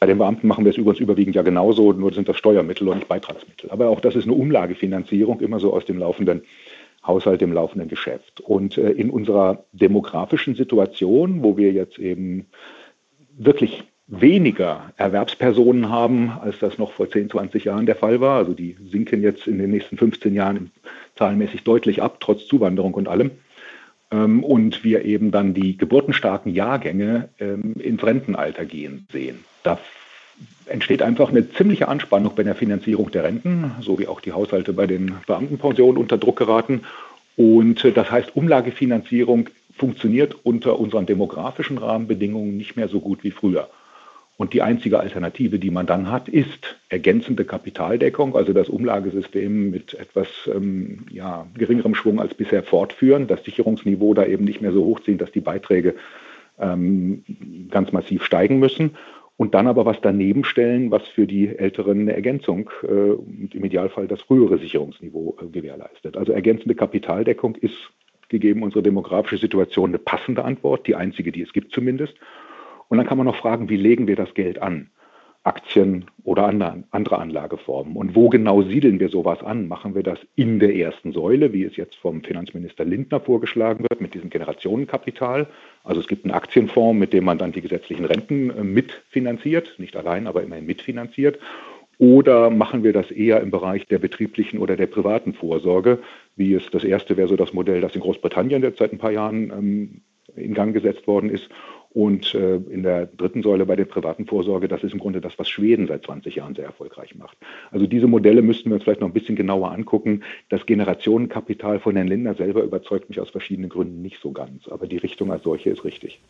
Bei 0.00 0.06
den 0.06 0.18
Beamten 0.18 0.46
machen 0.48 0.66
wir 0.66 0.70
es 0.70 0.76
übrigens 0.76 1.00
überwiegend 1.00 1.34
ja 1.34 1.40
genauso, 1.40 1.92
nur 1.92 2.12
sind 2.12 2.28
das 2.28 2.36
Steuermittel 2.36 2.86
und 2.88 2.96
nicht 2.96 3.08
Beitragsmittel. 3.08 3.70
Aber 3.70 3.88
auch 3.88 4.00
das 4.00 4.16
ist 4.16 4.24
eine 4.24 4.34
Umlagefinanzierung, 4.34 5.40
immer 5.40 5.58
so 5.58 5.72
aus 5.72 5.86
dem 5.86 5.96
laufenden 5.96 6.42
Haushalt, 7.06 7.40
dem 7.40 7.54
laufenden 7.54 7.88
Geschäft. 7.88 8.42
Und 8.42 8.76
äh, 8.76 8.90
in 8.90 9.08
unserer 9.08 9.64
demografischen 9.72 10.54
Situation, 10.54 11.42
wo 11.42 11.56
wir 11.56 11.72
jetzt 11.72 11.98
eben 11.98 12.48
wirklich 13.38 13.84
weniger 14.06 14.92
Erwerbspersonen 14.96 15.88
haben, 15.88 16.30
als 16.30 16.58
das 16.58 16.78
noch 16.78 16.92
vor 16.92 17.10
10, 17.10 17.30
20 17.30 17.64
Jahren 17.64 17.86
der 17.86 17.96
Fall 17.96 18.20
war. 18.20 18.36
Also 18.36 18.52
die 18.52 18.76
sinken 18.90 19.22
jetzt 19.22 19.46
in 19.46 19.58
den 19.58 19.70
nächsten 19.70 19.96
15 19.96 20.34
Jahren 20.34 20.70
zahlenmäßig 21.16 21.64
deutlich 21.64 22.02
ab, 22.02 22.18
trotz 22.20 22.46
Zuwanderung 22.46 22.94
und 22.94 23.08
allem. 23.08 23.30
Ähm, 24.10 24.44
und 24.44 24.84
wir 24.84 25.04
eben 25.04 25.30
dann 25.30 25.54
die 25.54 25.76
geburtenstarken 25.76 26.52
Jahrgänge 26.52 27.30
ähm, 27.38 27.74
ins 27.78 28.04
Rentenalter 28.04 28.66
gehen 28.66 29.06
sehen. 29.10 29.44
Da 29.62 29.78
entsteht 30.66 31.02
einfach 31.02 31.30
eine 31.30 31.50
ziemliche 31.50 31.88
Anspannung 31.88 32.34
bei 32.34 32.42
der 32.42 32.54
Finanzierung 32.54 33.10
der 33.10 33.24
Renten, 33.24 33.72
so 33.80 33.98
wie 33.98 34.08
auch 34.08 34.20
die 34.20 34.32
Haushalte 34.32 34.72
bei 34.72 34.86
den 34.86 35.14
Beamtenpensionen 35.26 35.96
unter 35.96 36.18
Druck 36.18 36.36
geraten. 36.36 36.82
Und 37.36 37.84
äh, 37.84 37.92
das 37.92 38.10
heißt, 38.10 38.36
Umlagefinanzierung 38.36 39.48
funktioniert 39.76 40.36
unter 40.44 40.78
unseren 40.78 41.06
demografischen 41.06 41.78
Rahmenbedingungen 41.78 42.56
nicht 42.56 42.76
mehr 42.76 42.88
so 42.88 43.00
gut 43.00 43.24
wie 43.24 43.30
früher. 43.30 43.68
Und 44.36 44.52
die 44.52 44.62
einzige 44.62 44.98
Alternative, 44.98 45.60
die 45.60 45.70
man 45.70 45.86
dann 45.86 46.10
hat, 46.10 46.28
ist 46.28 46.76
ergänzende 46.88 47.44
Kapitaldeckung, 47.44 48.34
also 48.34 48.52
das 48.52 48.68
Umlagesystem 48.68 49.70
mit 49.70 49.94
etwas 49.94 50.28
ähm, 50.52 51.06
ja, 51.10 51.46
geringerem 51.56 51.94
Schwung 51.94 52.20
als 52.20 52.34
bisher 52.34 52.64
fortführen, 52.64 53.28
das 53.28 53.44
Sicherungsniveau 53.44 54.12
da 54.12 54.26
eben 54.26 54.44
nicht 54.44 54.60
mehr 54.60 54.72
so 54.72 54.84
hochziehen, 54.84 55.18
dass 55.18 55.30
die 55.30 55.40
Beiträge 55.40 55.94
ähm, 56.58 57.24
ganz 57.70 57.92
massiv 57.92 58.24
steigen 58.24 58.58
müssen. 58.58 58.96
Und 59.36 59.54
dann 59.54 59.66
aber 59.66 59.84
was 59.84 60.00
daneben 60.00 60.44
stellen, 60.44 60.92
was 60.92 61.06
für 61.08 61.26
die 61.26 61.48
Älteren 61.48 62.02
eine 62.02 62.14
Ergänzung 62.14 62.70
äh, 62.82 62.86
und 62.86 63.54
im 63.54 63.64
Idealfall 63.64 64.06
das 64.06 64.22
frühere 64.22 64.58
Sicherungsniveau 64.58 65.36
äh, 65.40 65.46
gewährleistet. 65.46 66.16
Also 66.16 66.32
ergänzende 66.32 66.74
Kapitaldeckung 66.74 67.56
ist 67.56 67.76
gegeben 68.28 68.62
unsere 68.62 68.82
demografische 68.82 69.38
Situation 69.38 69.90
eine 69.90 69.98
passende 69.98 70.44
Antwort, 70.44 70.86
die 70.86 70.94
einzige, 70.94 71.30
die 71.30 71.42
es 71.42 71.52
gibt 71.52 71.72
zumindest. 71.72 72.14
Und 72.94 72.98
dann 72.98 73.08
kann 73.08 73.18
man 73.18 73.26
noch 73.26 73.34
fragen, 73.34 73.68
wie 73.68 73.76
legen 73.76 74.06
wir 74.06 74.14
das 74.14 74.34
Geld 74.34 74.62
an? 74.62 74.88
Aktien 75.42 76.04
oder 76.22 76.44
andere 76.44 77.18
Anlageformen. 77.18 77.96
Und 77.96 78.14
wo 78.14 78.28
genau 78.28 78.62
siedeln 78.62 79.00
wir 79.00 79.08
sowas 79.08 79.42
an? 79.42 79.66
Machen 79.66 79.96
wir 79.96 80.04
das 80.04 80.20
in 80.36 80.60
der 80.60 80.76
ersten 80.76 81.10
Säule, 81.10 81.52
wie 81.52 81.64
es 81.64 81.74
jetzt 81.74 81.96
vom 81.96 82.22
Finanzminister 82.22 82.84
Lindner 82.84 83.18
vorgeschlagen 83.18 83.84
wird, 83.90 84.00
mit 84.00 84.14
diesem 84.14 84.30
Generationenkapital? 84.30 85.48
Also 85.82 86.00
es 86.00 86.06
gibt 86.06 86.24
einen 86.24 86.34
Aktienfonds, 86.34 86.96
mit 86.96 87.12
dem 87.12 87.24
man 87.24 87.36
dann 87.36 87.50
die 87.50 87.62
gesetzlichen 87.62 88.04
Renten 88.04 88.50
äh, 88.50 88.62
mitfinanziert, 88.62 89.74
nicht 89.78 89.96
allein, 89.96 90.28
aber 90.28 90.44
immerhin 90.44 90.66
mitfinanziert. 90.66 91.40
Oder 91.98 92.48
machen 92.48 92.84
wir 92.84 92.92
das 92.92 93.10
eher 93.10 93.40
im 93.40 93.50
Bereich 93.50 93.88
der 93.88 93.98
betrieblichen 93.98 94.60
oder 94.60 94.76
der 94.76 94.86
privaten 94.86 95.34
Vorsorge, 95.34 95.98
wie 96.36 96.54
es 96.54 96.70
das 96.70 96.84
erste 96.84 97.16
wäre 97.16 97.26
so 97.26 97.34
das 97.34 97.52
Modell, 97.52 97.80
das 97.80 97.96
in 97.96 98.02
Großbritannien 98.02 98.62
jetzt 98.62 98.78
seit 98.78 98.92
ein 98.92 98.98
paar 98.98 99.10
Jahren 99.10 99.50
ähm, 99.50 100.02
in 100.36 100.54
Gang 100.54 100.74
gesetzt 100.74 101.06
worden 101.06 101.30
ist. 101.30 101.48
Und 101.94 102.34
äh, 102.34 102.56
in 102.56 102.82
der 102.82 103.06
dritten 103.06 103.44
Säule 103.44 103.66
bei 103.66 103.76
der 103.76 103.84
privaten 103.84 104.26
Vorsorge, 104.26 104.66
das 104.66 104.82
ist 104.82 104.92
im 104.92 104.98
Grunde 104.98 105.20
das, 105.20 105.38
was 105.38 105.48
Schweden 105.48 105.86
seit 105.86 106.04
20 106.04 106.34
Jahren 106.34 106.56
sehr 106.56 106.64
erfolgreich 106.64 107.14
macht. 107.14 107.38
Also 107.70 107.86
diese 107.86 108.08
Modelle 108.08 108.42
müssten 108.42 108.68
wir 108.68 108.74
uns 108.74 108.82
vielleicht 108.82 109.00
noch 109.00 109.06
ein 109.06 109.14
bisschen 109.14 109.36
genauer 109.36 109.70
angucken. 109.70 110.24
Das 110.48 110.66
Generationenkapital 110.66 111.78
von 111.78 111.94
Herrn 111.94 112.08
Lindner 112.08 112.34
selber 112.34 112.64
überzeugt 112.64 113.08
mich 113.08 113.20
aus 113.20 113.30
verschiedenen 113.30 113.70
Gründen 113.70 114.02
nicht 114.02 114.18
so 114.20 114.32
ganz. 114.32 114.66
Aber 114.66 114.88
die 114.88 114.96
Richtung 114.96 115.30
als 115.30 115.44
solche 115.44 115.70
ist 115.70 115.84
richtig. 115.84 116.20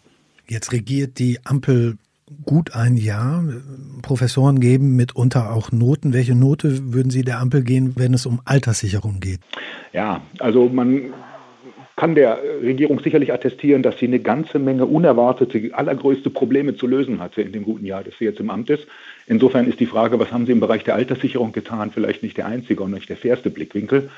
Jetzt 0.47 0.71
regiert 0.73 1.19
die 1.19 1.39
Ampel 1.45 1.97
gut 2.45 2.75
ein 2.75 2.99
Jahr. 2.99 3.43
Professoren 4.03 4.61
geben 4.61 4.97
mitunter 4.97 5.51
auch 5.51 5.73
Noten. 5.73 6.13
Welche 6.13 6.35
Note 6.35 6.93
würden 6.93 7.09
Sie 7.09 7.23
der 7.23 7.41
Ampel 7.41 7.63
gehen, 7.63 7.95
wenn 7.97 8.13
es 8.13 8.27
um 8.27 8.41
Alterssicherung 8.45 9.21
geht? 9.21 9.41
Ja, 9.95 10.21
also 10.41 10.69
man 10.69 11.15
kann 11.97 12.15
der 12.15 12.41
Regierung 12.63 12.99
sicherlich 13.01 13.33
attestieren, 13.33 13.83
dass 13.83 13.99
sie 13.99 14.07
eine 14.07 14.19
ganze 14.19 14.59
Menge 14.59 14.87
unerwartete, 14.87 15.71
allergrößte 15.73 16.31
Probleme 16.31 16.77
zu 16.77 16.87
lösen 16.87 17.21
hatte 17.21 17.43
in 17.43 17.53
dem 17.53 17.65
guten 17.65 17.87
Jahr, 17.87 18.03
das 18.03 18.15
sie 18.19 18.25
jetzt 18.25 18.41
im 18.41 18.51
Amt 18.51 18.71
ist. 18.71 18.87
Insofern 19.27 19.69
ist 19.69 19.81
die 19.81 19.87
Frage, 19.87 20.19
was 20.19 20.33
haben 20.33 20.47
sie 20.47 20.53
im 20.53 20.61
Bereich 20.61 20.85
der 20.85 20.97
Alterssicherung 20.97 21.53
getan, 21.53 21.93
vielleicht 21.93 22.23
nicht 22.23 22.37
der 22.37 22.47
einzige 22.47 22.83
und 22.83 22.91
nicht 22.91 23.09
der 23.09 23.17
fairste 23.17 23.51
Blickwinkel. 23.51 24.11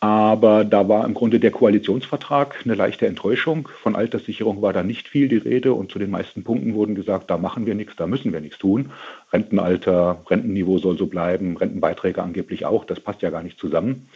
Aber 0.00 0.64
da 0.64 0.88
war 0.88 1.04
im 1.04 1.14
Grunde 1.14 1.40
der 1.40 1.50
Koalitionsvertrag 1.50 2.60
eine 2.64 2.76
leichte 2.76 3.08
Enttäuschung. 3.08 3.68
Von 3.82 3.96
Alterssicherung 3.96 4.62
war 4.62 4.72
da 4.72 4.84
nicht 4.84 5.08
viel 5.08 5.26
die 5.26 5.38
Rede 5.38 5.72
und 5.72 5.90
zu 5.90 5.98
den 5.98 6.10
meisten 6.10 6.44
Punkten 6.44 6.74
wurden 6.74 6.94
gesagt, 6.94 7.30
da 7.30 7.36
machen 7.36 7.66
wir 7.66 7.74
nichts, 7.74 7.96
da 7.96 8.06
müssen 8.06 8.32
wir 8.32 8.40
nichts 8.40 8.58
tun. 8.58 8.92
Rentenalter, 9.32 10.22
Rentenniveau 10.30 10.78
soll 10.78 10.96
so 10.96 11.06
bleiben, 11.06 11.56
Rentenbeiträge 11.56 12.22
angeblich 12.22 12.64
auch, 12.64 12.84
das 12.84 13.00
passt 13.00 13.22
ja 13.22 13.30
gar 13.30 13.42
nicht 13.42 13.58
zusammen. 13.58 14.08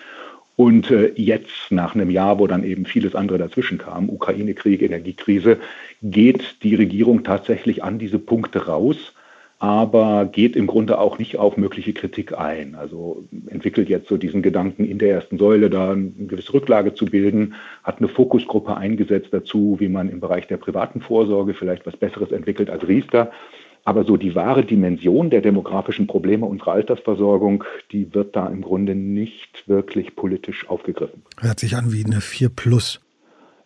Und 0.62 0.92
äh, 0.92 1.12
jetzt, 1.16 1.70
nach 1.72 1.96
einem 1.96 2.08
Jahr, 2.08 2.38
wo 2.38 2.46
dann 2.46 2.62
eben 2.62 2.84
vieles 2.86 3.16
andere 3.16 3.36
dazwischen 3.36 3.78
kam, 3.78 4.08
Ukraine-Krieg, 4.08 4.80
Energiekrise, 4.80 5.58
geht 6.02 6.62
die 6.62 6.76
Regierung 6.76 7.24
tatsächlich 7.24 7.82
an 7.82 7.98
diese 7.98 8.20
Punkte 8.20 8.66
raus 8.66 9.12
aber 9.58 10.24
geht 10.24 10.56
im 10.56 10.66
Grunde 10.66 10.98
auch 10.98 11.20
nicht 11.20 11.38
auf 11.38 11.56
mögliche 11.56 11.92
Kritik 11.92 12.36
ein. 12.36 12.74
Also 12.74 13.28
entwickelt 13.46 13.88
jetzt 13.88 14.08
so 14.08 14.16
diesen 14.16 14.42
Gedanken, 14.42 14.84
in 14.84 14.98
der 14.98 15.10
ersten 15.10 15.38
Säule 15.38 15.70
da 15.70 15.92
eine 15.92 16.10
gewisse 16.26 16.52
Rücklage 16.54 16.94
zu 16.94 17.04
bilden, 17.06 17.54
hat 17.84 17.98
eine 17.98 18.08
Fokusgruppe 18.08 18.76
eingesetzt 18.76 19.28
dazu, 19.30 19.76
wie 19.78 19.88
man 19.88 20.08
im 20.08 20.18
Bereich 20.18 20.48
der 20.48 20.56
privaten 20.56 21.00
Vorsorge 21.00 21.54
vielleicht 21.54 21.86
was 21.86 21.96
Besseres 21.96 22.32
entwickelt 22.32 22.70
als 22.70 22.88
Riester. 22.88 23.30
Aber 23.84 24.04
so 24.04 24.16
die 24.16 24.34
wahre 24.34 24.64
Dimension 24.64 25.30
der 25.30 25.40
demografischen 25.40 26.06
Probleme 26.06 26.46
unserer 26.46 26.72
Altersversorgung, 26.72 27.64
die 27.90 28.14
wird 28.14 28.36
da 28.36 28.46
im 28.46 28.62
Grunde 28.62 28.94
nicht 28.94 29.68
wirklich 29.68 30.14
politisch 30.14 30.68
aufgegriffen. 30.68 31.22
Hört 31.40 31.58
sich 31.58 31.76
an 31.76 31.92
wie 31.92 32.04
eine 32.04 32.20
4 32.20 32.48
Plus. 32.48 33.00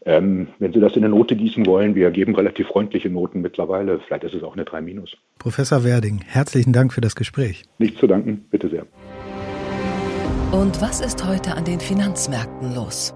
Ähm, 0.07 0.49
wenn 0.61 0.73
Sie 0.73 0.81
das 0.81 0.95
in 0.95 1.05
eine 1.05 1.15
Note 1.15 1.35
gießen 1.35 1.67
wollen, 1.67 1.97
wir 1.97 2.11
geben 2.13 2.35
relativ 2.35 2.69
freundliche 2.69 3.11
Noten 3.11 3.41
mittlerweile. 3.41 3.99
Vielleicht 3.99 4.25
ist 4.25 4.35
es 4.35 4.43
auch 4.43 4.55
eine 4.55 4.65
3 4.65 4.81
minus. 4.81 5.17
Professor 5.39 5.85
Werding, 5.85 6.21
herzlichen 6.25 6.73
Dank 6.73 6.93
für 6.93 7.01
das 7.01 7.17
Gespräch. 7.17 7.65
Nicht 7.79 7.99
zu 7.99 8.07
danken, 8.07 8.45
bitte 8.51 8.69
sehr. 8.69 8.87
Und 10.53 10.81
was 10.81 11.01
ist 11.01 11.27
heute 11.27 11.55
an 11.57 11.65
den 11.65 11.81
Finanzmärkten 11.81 12.75
los? 12.75 13.15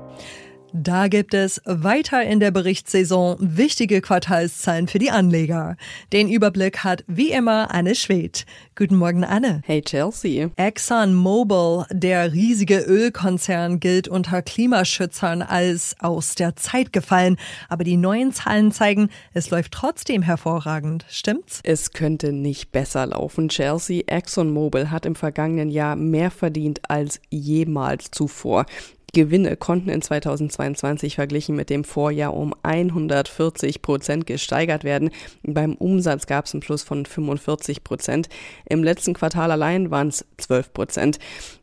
Da 0.72 1.08
gibt 1.08 1.34
es 1.34 1.60
weiter 1.64 2.22
in 2.22 2.38
der 2.38 2.52
Berichtssaison 2.52 3.36
wichtige 3.40 4.00
Quartalszahlen 4.00 4.86
für 4.86 5.00
die 5.00 5.10
Anleger. 5.10 5.76
Den 6.12 6.28
Überblick 6.28 6.84
hat 6.84 7.02
wie 7.08 7.32
immer 7.32 7.74
Anne 7.74 7.96
Schwedt. 7.96 8.46
Guten 8.76 8.96
Morgen, 8.96 9.24
Anne. 9.24 9.62
Hey, 9.64 9.82
Chelsea. 9.82 10.50
ExxonMobil, 10.54 11.86
der 11.90 12.32
riesige 12.32 12.78
Ölkonzern, 12.78 13.80
gilt 13.80 14.06
unter 14.06 14.42
Klimaschützern 14.42 15.42
als 15.42 15.96
aus 15.98 16.36
der 16.36 16.54
Zeit 16.54 16.92
gefallen. 16.92 17.36
Aber 17.68 17.82
die 17.82 17.96
neuen 17.96 18.32
Zahlen 18.32 18.70
zeigen, 18.70 19.10
es 19.34 19.50
läuft 19.50 19.72
trotzdem 19.72 20.22
hervorragend. 20.22 21.04
Stimmt's? 21.08 21.60
Es 21.64 21.92
könnte 21.92 22.32
nicht 22.32 22.70
besser 22.70 23.06
laufen, 23.06 23.48
Chelsea. 23.48 24.04
ExxonMobil 24.06 24.90
hat 24.90 25.04
im 25.04 25.16
vergangenen 25.16 25.68
Jahr 25.68 25.96
mehr 25.96 26.30
verdient 26.30 26.80
als 26.88 27.20
jemals 27.28 28.12
zuvor. 28.12 28.66
Gewinne 29.12 29.57
konnten 29.57 29.88
in 29.90 30.02
2022 30.02 31.17
verglichen 31.17 31.57
mit 31.57 31.71
dem 31.71 31.85
Vorjahr 31.85 32.35
um 32.35 32.55
140 32.62 33.83
Prozent 33.83 34.26
gesteigert 34.26 34.85
werden. 34.85 35.11
Beim 35.43 35.75
Umsatz 35.75 36.26
gab 36.26 36.47
es 36.47 36.55
einen 36.55 36.61
Plus 36.61 36.83
von 36.83 37.07
45 37.07 37.85
Prozent. 37.85 38.29
Im 38.69 38.85
letzten 38.85 39.14
Quartal 39.14 39.50
allein 39.50 39.90
waren 39.90 40.09
es 40.09 40.25
12 40.38 40.73
Prozent. 40.73 41.19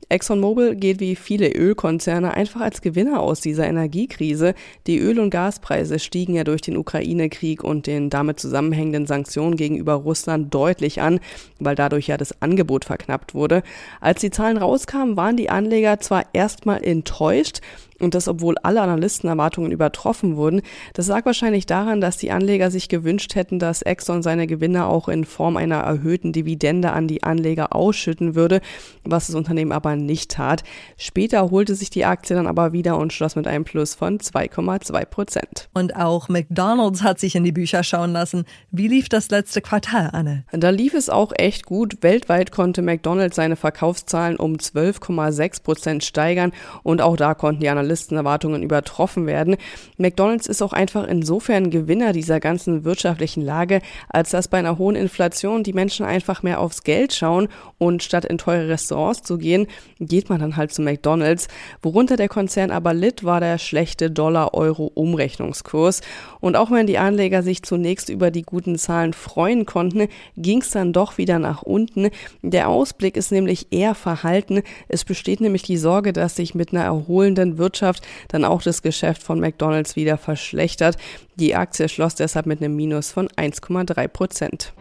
ExxonMobil 0.10 0.76
geht 0.76 1.02
wie 1.02 1.16
viele 1.18 1.52
Ölkonzerne 1.52 2.34
einfach 2.34 2.62
als 2.62 2.82
Gewinner 2.82 3.20
aus 3.20 3.42
dieser 3.42 3.68
Energiekrise. 3.68 4.54
Die 4.88 5.00
Öl- 5.00 5.20
und 5.20 5.32
Gaspreise 5.32 6.00
stiegen 6.00 6.34
ja 6.34 6.46
durch 6.46 6.62
den 6.62 6.78
Ukraine-Krieg 6.78 7.64
und 7.64 7.88
den 7.88 8.10
damit 8.10 8.40
zusammenhängenden 8.40 9.06
Sanktionen 9.06 9.58
gegenüber 9.58 9.94
Russland 9.94 10.54
deutlich 10.54 11.02
an, 11.02 11.20
weil 11.60 11.76
dadurch 11.76 12.08
ja 12.08 12.16
das 12.16 12.42
Angebot 12.42 12.86
verknappt 12.86 13.34
wurde. 13.34 13.64
Als 14.00 14.22
die 14.22 14.32
Zahlen 14.32 14.58
rauskamen, 14.58 15.18
waren 15.18 15.36
die 15.36 15.50
Anleger 15.50 16.00
zwar 16.00 16.24
erstmal 16.32 16.84
enttäuscht, 16.84 17.60
und 18.00 18.14
das, 18.14 18.28
obwohl 18.28 18.56
alle 18.64 18.82
Analystenerwartungen 18.82 19.72
übertroffen 19.72 20.36
wurden. 20.36 20.62
Das 20.94 21.08
lag 21.08 21.26
wahrscheinlich 21.26 21.66
daran, 21.66 22.02
dass 22.02 22.18
die 22.18 22.32
Anleger 22.32 22.72
sich 22.72 22.90
gewünscht 22.90 23.36
hätten, 23.36 23.60
dass 23.60 23.82
Exxon 23.82 24.22
seine 24.22 24.48
Gewinne 24.48 24.86
auch 24.86 25.08
in 25.08 25.26
Form 25.26 25.58
einer 25.58 25.78
erhöhten 25.78 26.32
Dividende 26.32 26.92
an 26.92 27.08
die 27.08 27.24
Anleger 27.24 27.76
ausschütten 27.76 28.36
würde, 28.36 28.62
was 29.04 29.28
das 29.28 29.36
Unternehmen 29.36 29.72
aber 29.72 29.96
nicht 29.96 30.32
tat. 30.32 30.64
Später 30.98 31.50
holte 31.50 31.76
sich 31.76 31.90
die 31.90 32.06
Aktie 32.06 32.36
dann 32.36 32.48
aber 32.48 32.74
wieder 32.74 32.98
und 32.98 33.14
schloss 33.14 33.36
mit 33.36 33.48
einem 33.48 33.64
Plus 33.64 33.96
von 33.96 34.20
2,2 34.20 35.06
Prozent. 35.06 35.70
Und 35.74 35.96
auch 35.96 36.30
McDonald's 36.30 37.04
hat 37.04 37.20
sich 37.20 37.36
in 37.36 37.44
die 37.44 37.52
Bücher 37.52 37.84
schauen 37.84 38.12
lassen. 38.12 38.46
Wie 38.72 38.88
lief 38.88 39.10
das 39.10 39.30
letzte 39.30 39.62
Quartal, 39.62 40.10
Anne? 40.14 40.46
Da 40.52 40.70
lief 40.70 40.94
es 40.94 41.10
auch 41.10 41.32
echt 41.36 41.66
gut. 41.66 41.98
Weltweit 42.02 42.52
konnte 42.52 42.82
McDonald's 42.82 43.36
seine 43.36 43.56
Verkaufszahlen 43.56 44.38
um 44.38 44.54
12,6 44.54 45.64
Prozent 45.64 46.04
steigern 46.04 46.52
und 46.84 47.02
auch 47.02 47.16
da 47.16 47.34
konnten 47.34 47.62
die 47.62 47.70
Analysten 47.70 47.87
Analystenerwartungen 47.88 48.64
übertroffen 48.64 49.26
werden. 49.26 49.56
McDonald's 49.98 50.48
ist 50.48 50.62
auch 50.62 50.74
einfach 50.74 51.08
insofern 51.08 51.70
Gewinner 51.70 52.14
dieser 52.14 52.40
ganzen 52.40 52.84
wirtschaftlichen 52.84 53.42
Lage, 53.42 53.82
als 54.10 54.32
dass 54.32 54.48
bei 54.48 54.58
einer 54.58 54.78
hohen 54.78 54.96
Inflation 54.96 55.64
die 55.64 55.74
Menschen 55.74 56.06
einfach 56.06 56.44
mehr 56.44 56.60
aufs 56.60 56.84
Geld 56.84 57.14
schauen 57.14 57.48
und 57.78 58.04
statt 58.04 58.26
in 58.26 58.38
teure 58.38 58.68
Restaurants 58.70 59.24
zu 59.24 59.38
gehen, 59.38 59.68
geht 60.00 60.30
man 60.30 60.40
dann 60.40 60.58
halt 60.58 60.74
zu 60.74 60.82
McDonald's. 60.82 61.48
Worunter 61.82 62.18
der 62.18 62.30
Konzern 62.30 62.72
aber 62.72 62.94
litt, 62.94 63.24
war 63.24 63.40
der 63.40 63.58
schlechte 63.58 64.12
Dollar-Euro-Umrechnungskurs. 64.12 66.02
Und 66.40 66.56
auch 66.56 66.72
wenn 66.72 66.88
die 66.88 66.98
Anleger 66.98 67.42
sich 67.44 67.64
zunächst 67.64 68.10
über 68.10 68.32
die 68.32 68.44
guten 68.44 68.78
Zahlen 68.78 69.14
freuen 69.14 69.66
konnten, 69.66 70.08
ging 70.36 70.62
es 70.62 70.72
dann 70.72 70.94
doch 70.94 71.18
wieder 71.18 71.40
nach 71.40 71.62
unten. 71.62 72.10
Der 72.42 72.70
Ausblick 72.70 73.16
ist 73.16 73.32
nämlich 73.32 73.68
eher 73.72 73.96
verhalten. 73.96 74.62
Es 74.88 75.06
besteht 75.06 75.42
nämlich 75.42 75.64
die 75.64 75.78
Sorge, 75.78 76.14
dass 76.14 76.36
sich 76.36 76.54
mit 76.56 76.74
einer 76.74 76.84
erholenden 76.84 77.58
Wirtschaft 77.58 77.77
Wirtschaft 77.78 78.08
dann 78.30 78.46
auch 78.46 78.62
das 78.62 78.82
Geschäft 78.82 79.24
von 79.24 79.40
McDonald's 79.40 79.96
wieder 79.96 80.18
verschlechtert. 80.18 80.98
Die 81.36 81.56
Aktie 81.56 81.90
schloss 81.90 82.16
deshalb 82.16 82.46
mit 82.46 82.62
einem 82.62 82.76
Minus 82.76 83.12
von 83.12 83.28
1,3 83.30 84.08
Prozent. 84.08 84.74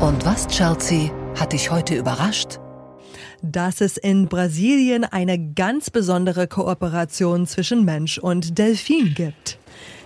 Und 0.00 0.24
was, 0.26 0.46
Chelsea, 0.48 1.10
hat 1.38 1.52
dich 1.52 1.70
heute 1.70 1.94
überrascht? 1.94 2.58
dass 3.42 3.82
es 3.82 3.96
in 3.98 4.28
Brasilien 4.28 5.04
eine 5.04 5.38
ganz 5.38 5.90
besondere 5.90 6.48
Kooperation 6.48 7.46
zwischen 7.46 7.84
Mensch 7.84 8.18
und 8.18 8.58
Delfin 8.58 9.12
gibt. 9.14 9.58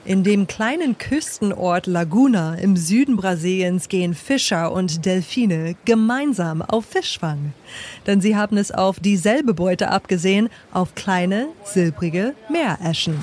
In 0.07 0.25
dem 0.25 0.47
kleinen 0.47 0.97
Küstenort 0.97 1.87
Laguna 1.87 2.55
im 2.55 2.77
Süden 2.77 3.17
Brasiliens 3.17 3.89
gehen 3.89 4.15
Fischer 4.15 4.73
und 4.73 5.05
Delfine 5.05 5.77
gemeinsam 5.85 6.63
auf 6.63 6.87
Fischfang. 6.87 7.53
Denn 8.07 8.23
sie 8.23 8.35
haben 8.35 8.57
es 8.57 8.73
auf 8.73 8.99
dieselbe 8.99 9.53
Beute 9.53 9.91
abgesehen, 9.91 10.49
auf 10.73 10.95
kleine, 10.95 11.49
silbrige 11.65 12.35
Meereschen. 12.49 13.19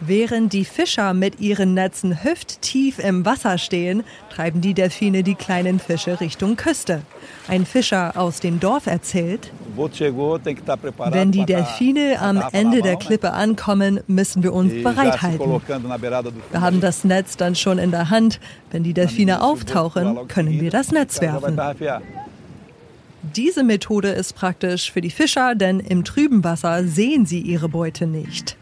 Während 0.00 0.52
die 0.52 0.66
Fischer 0.66 1.14
mit 1.14 1.40
ihren 1.40 1.72
Netzen 1.72 2.22
hüfttief 2.22 2.98
im 2.98 3.24
Wasser 3.24 3.56
stehen, 3.56 4.04
treiben 4.30 4.60
die 4.60 4.74
Delfine 4.74 5.22
die 5.22 5.34
kleinen 5.34 5.80
Fische 5.80 6.20
Richtung 6.20 6.56
Küste. 6.56 7.00
Ein 7.48 7.64
Fischer 7.64 8.12
aus 8.16 8.40
dem 8.40 8.60
Dorf 8.60 8.86
erzählt, 8.86 9.50
wenn 9.76 11.32
die 11.32 11.46
Delfine 11.46 12.20
am 12.20 12.42
Ende 12.52 12.82
der 12.82 12.96
Klippe 12.96 13.32
ankommen, 13.32 14.00
müssen 14.06 14.42
wir 14.42 14.52
uns 14.52 14.72
bereithalten. 14.82 15.60
Wir 16.50 16.60
haben 16.60 16.80
das 16.80 17.04
Netz 17.04 17.36
dann 17.36 17.54
schon 17.54 17.78
in 17.78 17.90
der 17.90 18.10
Hand. 18.10 18.38
Wenn 18.70 18.82
die 18.82 18.92
Delfine 18.92 19.42
auftauchen, 19.42 20.28
können 20.28 20.60
wir 20.60 20.70
das 20.70 20.92
Netz 20.92 21.20
werfen. 21.20 21.58
Diese 23.34 23.64
Methode 23.64 24.10
ist 24.10 24.34
praktisch 24.34 24.92
für 24.92 25.00
die 25.00 25.10
Fischer, 25.10 25.54
denn 25.54 25.80
im 25.80 26.04
trüben 26.04 26.44
Wasser 26.44 26.84
sehen 26.84 27.26
sie 27.26 27.40
ihre 27.40 27.68
Beute 27.68 28.06
nicht. 28.06 28.56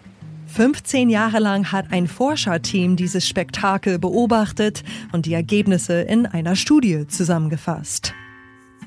15 0.54 1.10
Jahre 1.10 1.40
lang 1.40 1.72
hat 1.72 1.86
ein 1.90 2.06
Forscherteam 2.06 2.94
dieses 2.94 3.26
Spektakel 3.26 3.98
beobachtet 3.98 4.84
und 5.10 5.26
die 5.26 5.34
Ergebnisse 5.34 6.02
in 6.02 6.26
einer 6.26 6.54
Studie 6.54 7.08
zusammengefasst. 7.08 8.14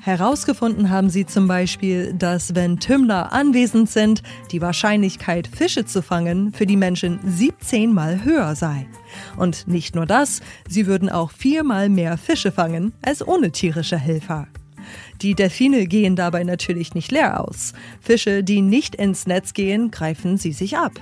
Herausgefunden 0.00 0.88
haben 0.88 1.10
sie 1.10 1.26
zum 1.26 1.46
Beispiel, 1.46 2.14
dass 2.14 2.54
wenn 2.54 2.80
Tümmler 2.80 3.34
anwesend 3.34 3.90
sind, 3.90 4.22
die 4.50 4.62
Wahrscheinlichkeit, 4.62 5.46
Fische 5.46 5.84
zu 5.84 6.00
fangen, 6.00 6.54
für 6.54 6.64
die 6.64 6.78
Menschen 6.78 7.20
17 7.22 7.92
mal 7.92 8.24
höher 8.24 8.54
sei. 8.56 8.86
Und 9.36 9.68
nicht 9.68 9.94
nur 9.94 10.06
das, 10.06 10.40
sie 10.66 10.86
würden 10.86 11.10
auch 11.10 11.30
viermal 11.32 11.90
mehr 11.90 12.16
Fische 12.16 12.50
fangen 12.50 12.94
als 13.02 13.26
ohne 13.28 13.52
tierische 13.52 13.98
Helfer. 13.98 14.48
Die 15.20 15.34
Delfine 15.34 15.86
gehen 15.86 16.16
dabei 16.16 16.44
natürlich 16.44 16.94
nicht 16.94 17.12
leer 17.12 17.46
aus. 17.46 17.74
Fische, 18.00 18.42
die 18.42 18.62
nicht 18.62 18.94
ins 18.94 19.26
Netz 19.26 19.52
gehen, 19.52 19.90
greifen 19.90 20.38
sie 20.38 20.52
sich 20.52 20.78
ab. 20.78 20.98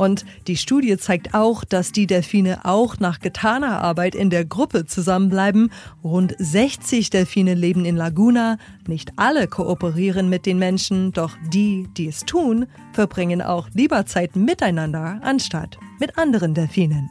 Und 0.00 0.24
die 0.46 0.56
Studie 0.56 0.96
zeigt 0.96 1.34
auch, 1.34 1.62
dass 1.62 1.92
die 1.92 2.06
Delfine 2.06 2.64
auch 2.64 2.98
nach 3.00 3.20
getaner 3.20 3.82
Arbeit 3.82 4.14
in 4.14 4.30
der 4.30 4.46
Gruppe 4.46 4.86
zusammenbleiben. 4.86 5.70
Rund 6.02 6.34
60 6.38 7.10
Delfine 7.10 7.52
leben 7.52 7.84
in 7.84 7.96
Laguna. 7.96 8.56
Nicht 8.86 9.12
alle 9.16 9.46
kooperieren 9.46 10.30
mit 10.30 10.46
den 10.46 10.58
Menschen, 10.58 11.12
doch 11.12 11.36
die, 11.52 11.86
die 11.98 12.08
es 12.08 12.20
tun, 12.20 12.64
verbringen 12.94 13.42
auch 13.42 13.68
lieber 13.74 14.06
Zeit 14.06 14.36
miteinander 14.36 15.20
anstatt 15.22 15.76
mit 15.98 16.16
anderen 16.16 16.54
Delfinen. 16.54 17.10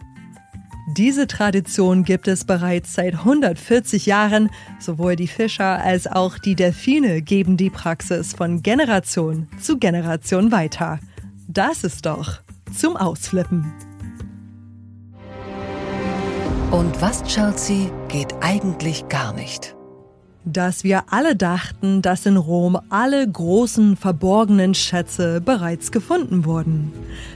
Diese 0.88 1.28
Tradition 1.28 2.04
gibt 2.04 2.28
es 2.28 2.44
bereits 2.44 2.96
seit 2.96 3.14
140 3.14 4.08
Jahren. 4.08 4.50
Sowohl 4.80 5.16
die 5.16 5.28
Fischer 5.28 5.80
als 5.80 6.08
auch 6.08 6.40
die 6.40 6.56
Delfine 6.56 7.22
geben 7.22 7.56
die 7.56 7.70
Praxis 7.70 8.34
von 8.34 8.64
Generation 8.64 9.48
zu 9.62 9.78
Generation 9.78 10.52
weiter. 10.52 10.98
Das 11.48 11.84
ist 11.84 12.08
doch 12.08 12.42
zum 12.72 12.96
Ausflippen. 12.96 13.72
Und 16.72 17.02
was, 17.02 17.24
Chelsea, 17.24 17.90
geht 18.08 18.36
eigentlich 18.42 19.08
gar 19.08 19.34
nicht? 19.34 19.76
dass 20.54 20.84
wir 20.84 21.04
alle 21.12 21.36
dachten, 21.36 22.02
dass 22.02 22.26
in 22.26 22.38
Rom 22.38 22.80
alle 22.90 23.28
großen 23.28 23.96
verborgenen 23.98 24.74
Schätze 24.74 25.42
bereits 25.42 25.92
gefunden 25.92 26.46
wurden. 26.46 26.92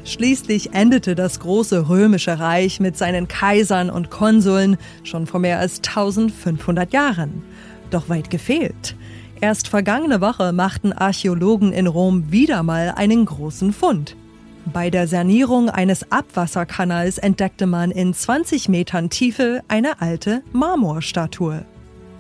Schließlich 0.06 0.74
endete 0.74 1.16
das 1.16 1.40
große 1.40 1.90
römische 1.90 2.40
Reich 2.40 2.80
mit 2.80 2.98
seinen 2.98 3.28
Kaisern 3.28 3.90
und 3.90 4.10
Konsuln 4.10 4.78
schon 5.04 5.28
vor 5.28 5.40
mehr 5.40 5.60
als 5.60 5.78
1500 5.80 6.94
Jahren. 6.94 7.44
Doch 7.90 8.10
weit 8.10 8.30
gefehlt. 8.30 8.96
Erst 9.42 9.68
vergangene 9.68 10.22
Woche 10.22 10.54
machten 10.54 10.94
Archäologen 10.94 11.74
in 11.74 11.88
Rom 11.88 12.32
wieder 12.32 12.64
mal 12.64 12.94
einen 12.96 13.26
großen 13.26 13.74
Fund. 13.74 14.16
Bei 14.72 14.90
der 14.90 15.08
Sanierung 15.08 15.70
eines 15.70 16.10
Abwasserkanals 16.12 17.18
entdeckte 17.18 17.68
man 17.68 17.92
in 17.92 18.14
20 18.14 18.70
Metern 18.70 19.10
Tiefe 19.10 19.62
eine 19.68 20.02
alte 20.02 20.42
Marmorstatue. 20.54 21.66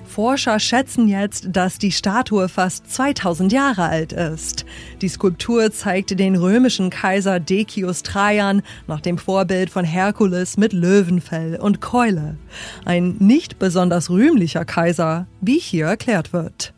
Forscher 0.04 0.60
schätzen 0.60 1.08
jetzt, 1.08 1.48
dass 1.52 1.80
die 1.80 1.94
Statue 1.94 2.50
fast 2.50 2.92
2000 2.92 3.52
Jahre 3.54 3.84
alt 3.84 4.12
ist. 4.12 4.66
Die 5.02 5.08
Skulptur 5.08 5.72
zeigt 5.72 6.20
den 6.20 6.36
römischen 6.36 6.90
Kaiser 6.90 7.40
Decius 7.40 8.04
Trajan 8.04 8.62
nach 8.88 9.00
dem 9.00 9.18
Vorbild 9.18 9.70
von 9.70 9.86
Herkules 9.86 10.58
mit 10.58 10.74
Löwenfell 10.74 11.56
und 11.56 11.80
Keule. 11.80 12.36
Ein 12.84 13.16
nicht 13.20 13.58
besonders 13.58 14.10
rühmlicher 14.10 14.66
Kaiser, 14.66 15.28
wie 15.40 15.60
hier 15.60 15.86
erklärt 15.86 16.34
wird. 16.34 16.73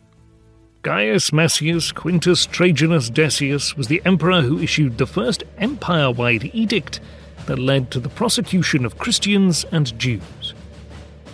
Gaius 0.86 1.34
Massius 1.34 1.91
Quintus 1.91 2.45
Trajanus 2.45 3.12
Decius 3.12 3.76
was 3.76 3.88
the 3.88 4.04
emperor 4.06 4.41
who 4.41 4.60
issued 4.60 5.00
the 5.00 5.08
first 5.08 5.43
empire-wide 5.58 6.52
edict 6.54 7.00
that 7.48 7.58
led 7.58 7.89
to 7.89 8.00
the 8.00 8.08
prosecution 8.08 8.86
of 8.86 9.00
Christians 9.00 9.65
and 9.71 9.98
Jews. 9.98 10.54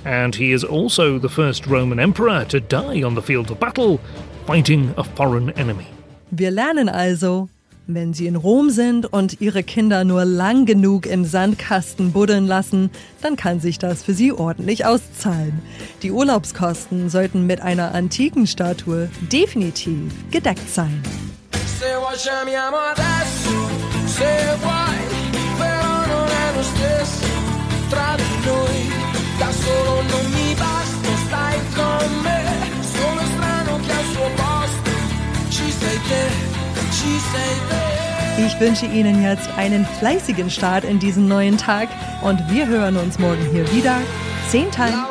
and 0.05 0.35
he 0.35 0.53
is 0.53 0.63
also 0.63 1.19
the 1.19 1.27
first 1.27 1.67
Roman 1.67 1.99
emperor 1.99 2.45
to 2.45 2.61
die 2.61 3.03
on 3.03 3.15
the 3.15 3.21
field 3.21 3.51
of 3.51 3.59
battle 3.59 3.99
fighting 4.45 4.93
a 4.97 5.03
foreign 5.03 5.49
enemy. 5.51 5.87
Wir 6.31 6.51
lernen 6.51 6.87
also, 6.87 7.49
wenn 7.87 8.13
Sie 8.13 8.27
in 8.27 8.35
Rom 8.35 8.69
sind 8.69 9.11
und 9.11 9.41
Ihre 9.41 9.63
Kinder 9.63 10.03
nur 10.03 10.25
lang 10.25 10.65
genug 10.65 11.05
im 11.05 11.25
Sandkasten 11.25 12.11
buddeln 12.11 12.47
lassen, 12.47 12.89
dann 13.21 13.35
kann 13.35 13.59
sich 13.59 13.79
das 13.79 14.03
für 14.03 14.13
Sie 14.13 14.31
ordentlich 14.31 14.85
auszahlen. 14.85 15.61
Die 16.01 16.11
Urlaubskosten 16.11 17.09
sollten 17.09 17.45
mit 17.45 17.61
einer 17.61 17.93
antiken 17.93 18.47
Statue 18.47 19.09
definitiv 19.31 20.13
gedeckt 20.31 20.69
sein. 20.69 21.01
Se 21.79 21.85
Da 29.41 29.51
solo 29.51 30.01
non 30.03 30.31
mi 30.33 30.53
basta, 30.53 31.17
stai 31.25 31.59
con 31.73 32.21
me. 32.21 32.70
Ich 38.37 38.59
wünsche 38.59 38.85
Ihnen 38.85 39.23
jetzt 39.23 39.49
einen 39.57 39.85
fleißigen 39.99 40.49
Start 40.49 40.83
in 40.83 40.99
diesen 40.99 41.27
neuen 41.27 41.57
Tag 41.57 41.89
und 42.21 42.39
wir 42.49 42.67
hören 42.67 42.97
uns 42.97 43.19
morgen 43.19 43.45
hier 43.51 43.71
wieder. 43.71 43.97
Same 44.49 44.69
time, 44.71 45.05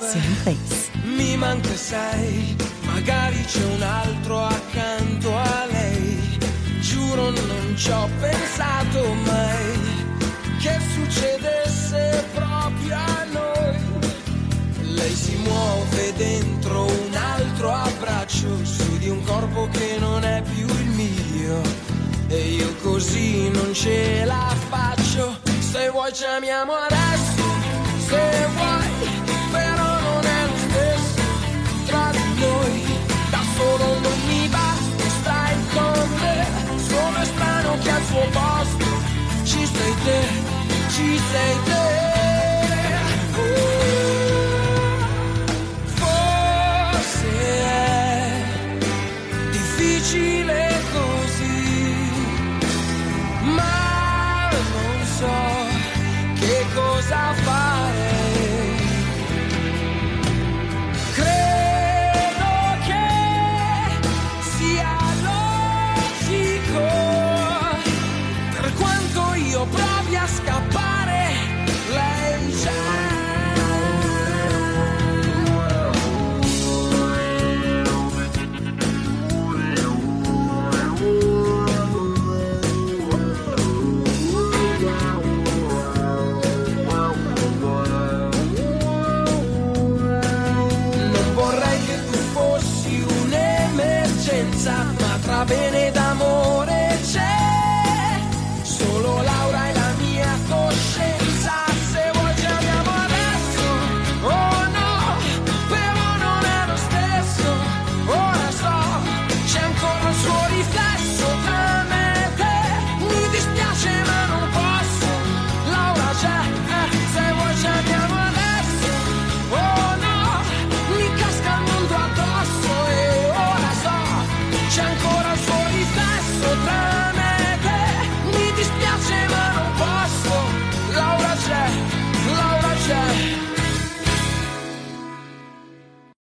same 0.00 0.34
place. 0.42 0.90
Mi 1.04 1.36
manca 1.36 1.74
sei, 1.74 2.56
magari 2.84 3.44
c'è 3.46 3.64
un 3.64 3.82
altro 3.82 4.44
accanto 4.44 5.36
a 5.36 5.66
lei. 5.70 6.18
Giuro 6.80 7.30
non 7.30 7.76
ci 7.76 7.90
ho 7.90 8.08
pensato 8.20 9.14
mai 9.26 9.92
che 10.60 10.78
succedesse 10.94 12.24
proprio 12.34 12.94
a 12.94 13.24
noi 13.32 13.62
lei 14.94 15.14
si 15.14 15.36
muove 15.36 16.12
dentro 16.16 16.84
un 16.84 17.14
altro 17.14 17.72
abbraccio 17.72 18.64
su 18.64 18.98
di 18.98 19.08
un 19.08 19.22
corpo 19.24 19.68
che 19.72 19.96
non 19.98 20.24
è 20.24 20.41
così 22.82 23.48
non 23.50 23.72
ce 23.72 24.24
la 24.24 24.54
faccio. 24.68 25.38
Se 25.60 25.88
vuoi 25.90 26.12
ci 26.12 26.24
adesso 26.74 27.42
se 28.06 28.46
vuoi 28.54 28.86
però 29.50 30.00
non 30.00 30.24
è 30.24 30.46
lo 30.46 30.56
stesso. 30.66 31.22
Tra 31.86 32.10
di 32.10 32.40
noi 32.40 32.82
da 33.30 33.42
solo 33.56 33.86
non 34.00 34.18
mi 34.26 34.48
basta 34.48 35.08
stai 35.20 35.54
con 35.72 36.08
me. 36.20 36.46
Sono 36.88 37.24
strano 37.24 37.78
che 37.78 37.90
al 37.90 38.04
suo 38.04 38.26
posto 38.30 38.86
ci 39.44 39.66
sei 39.66 39.94
te 40.04 40.20
ci 40.94 41.18
sei 41.30 41.56
te 41.64 41.81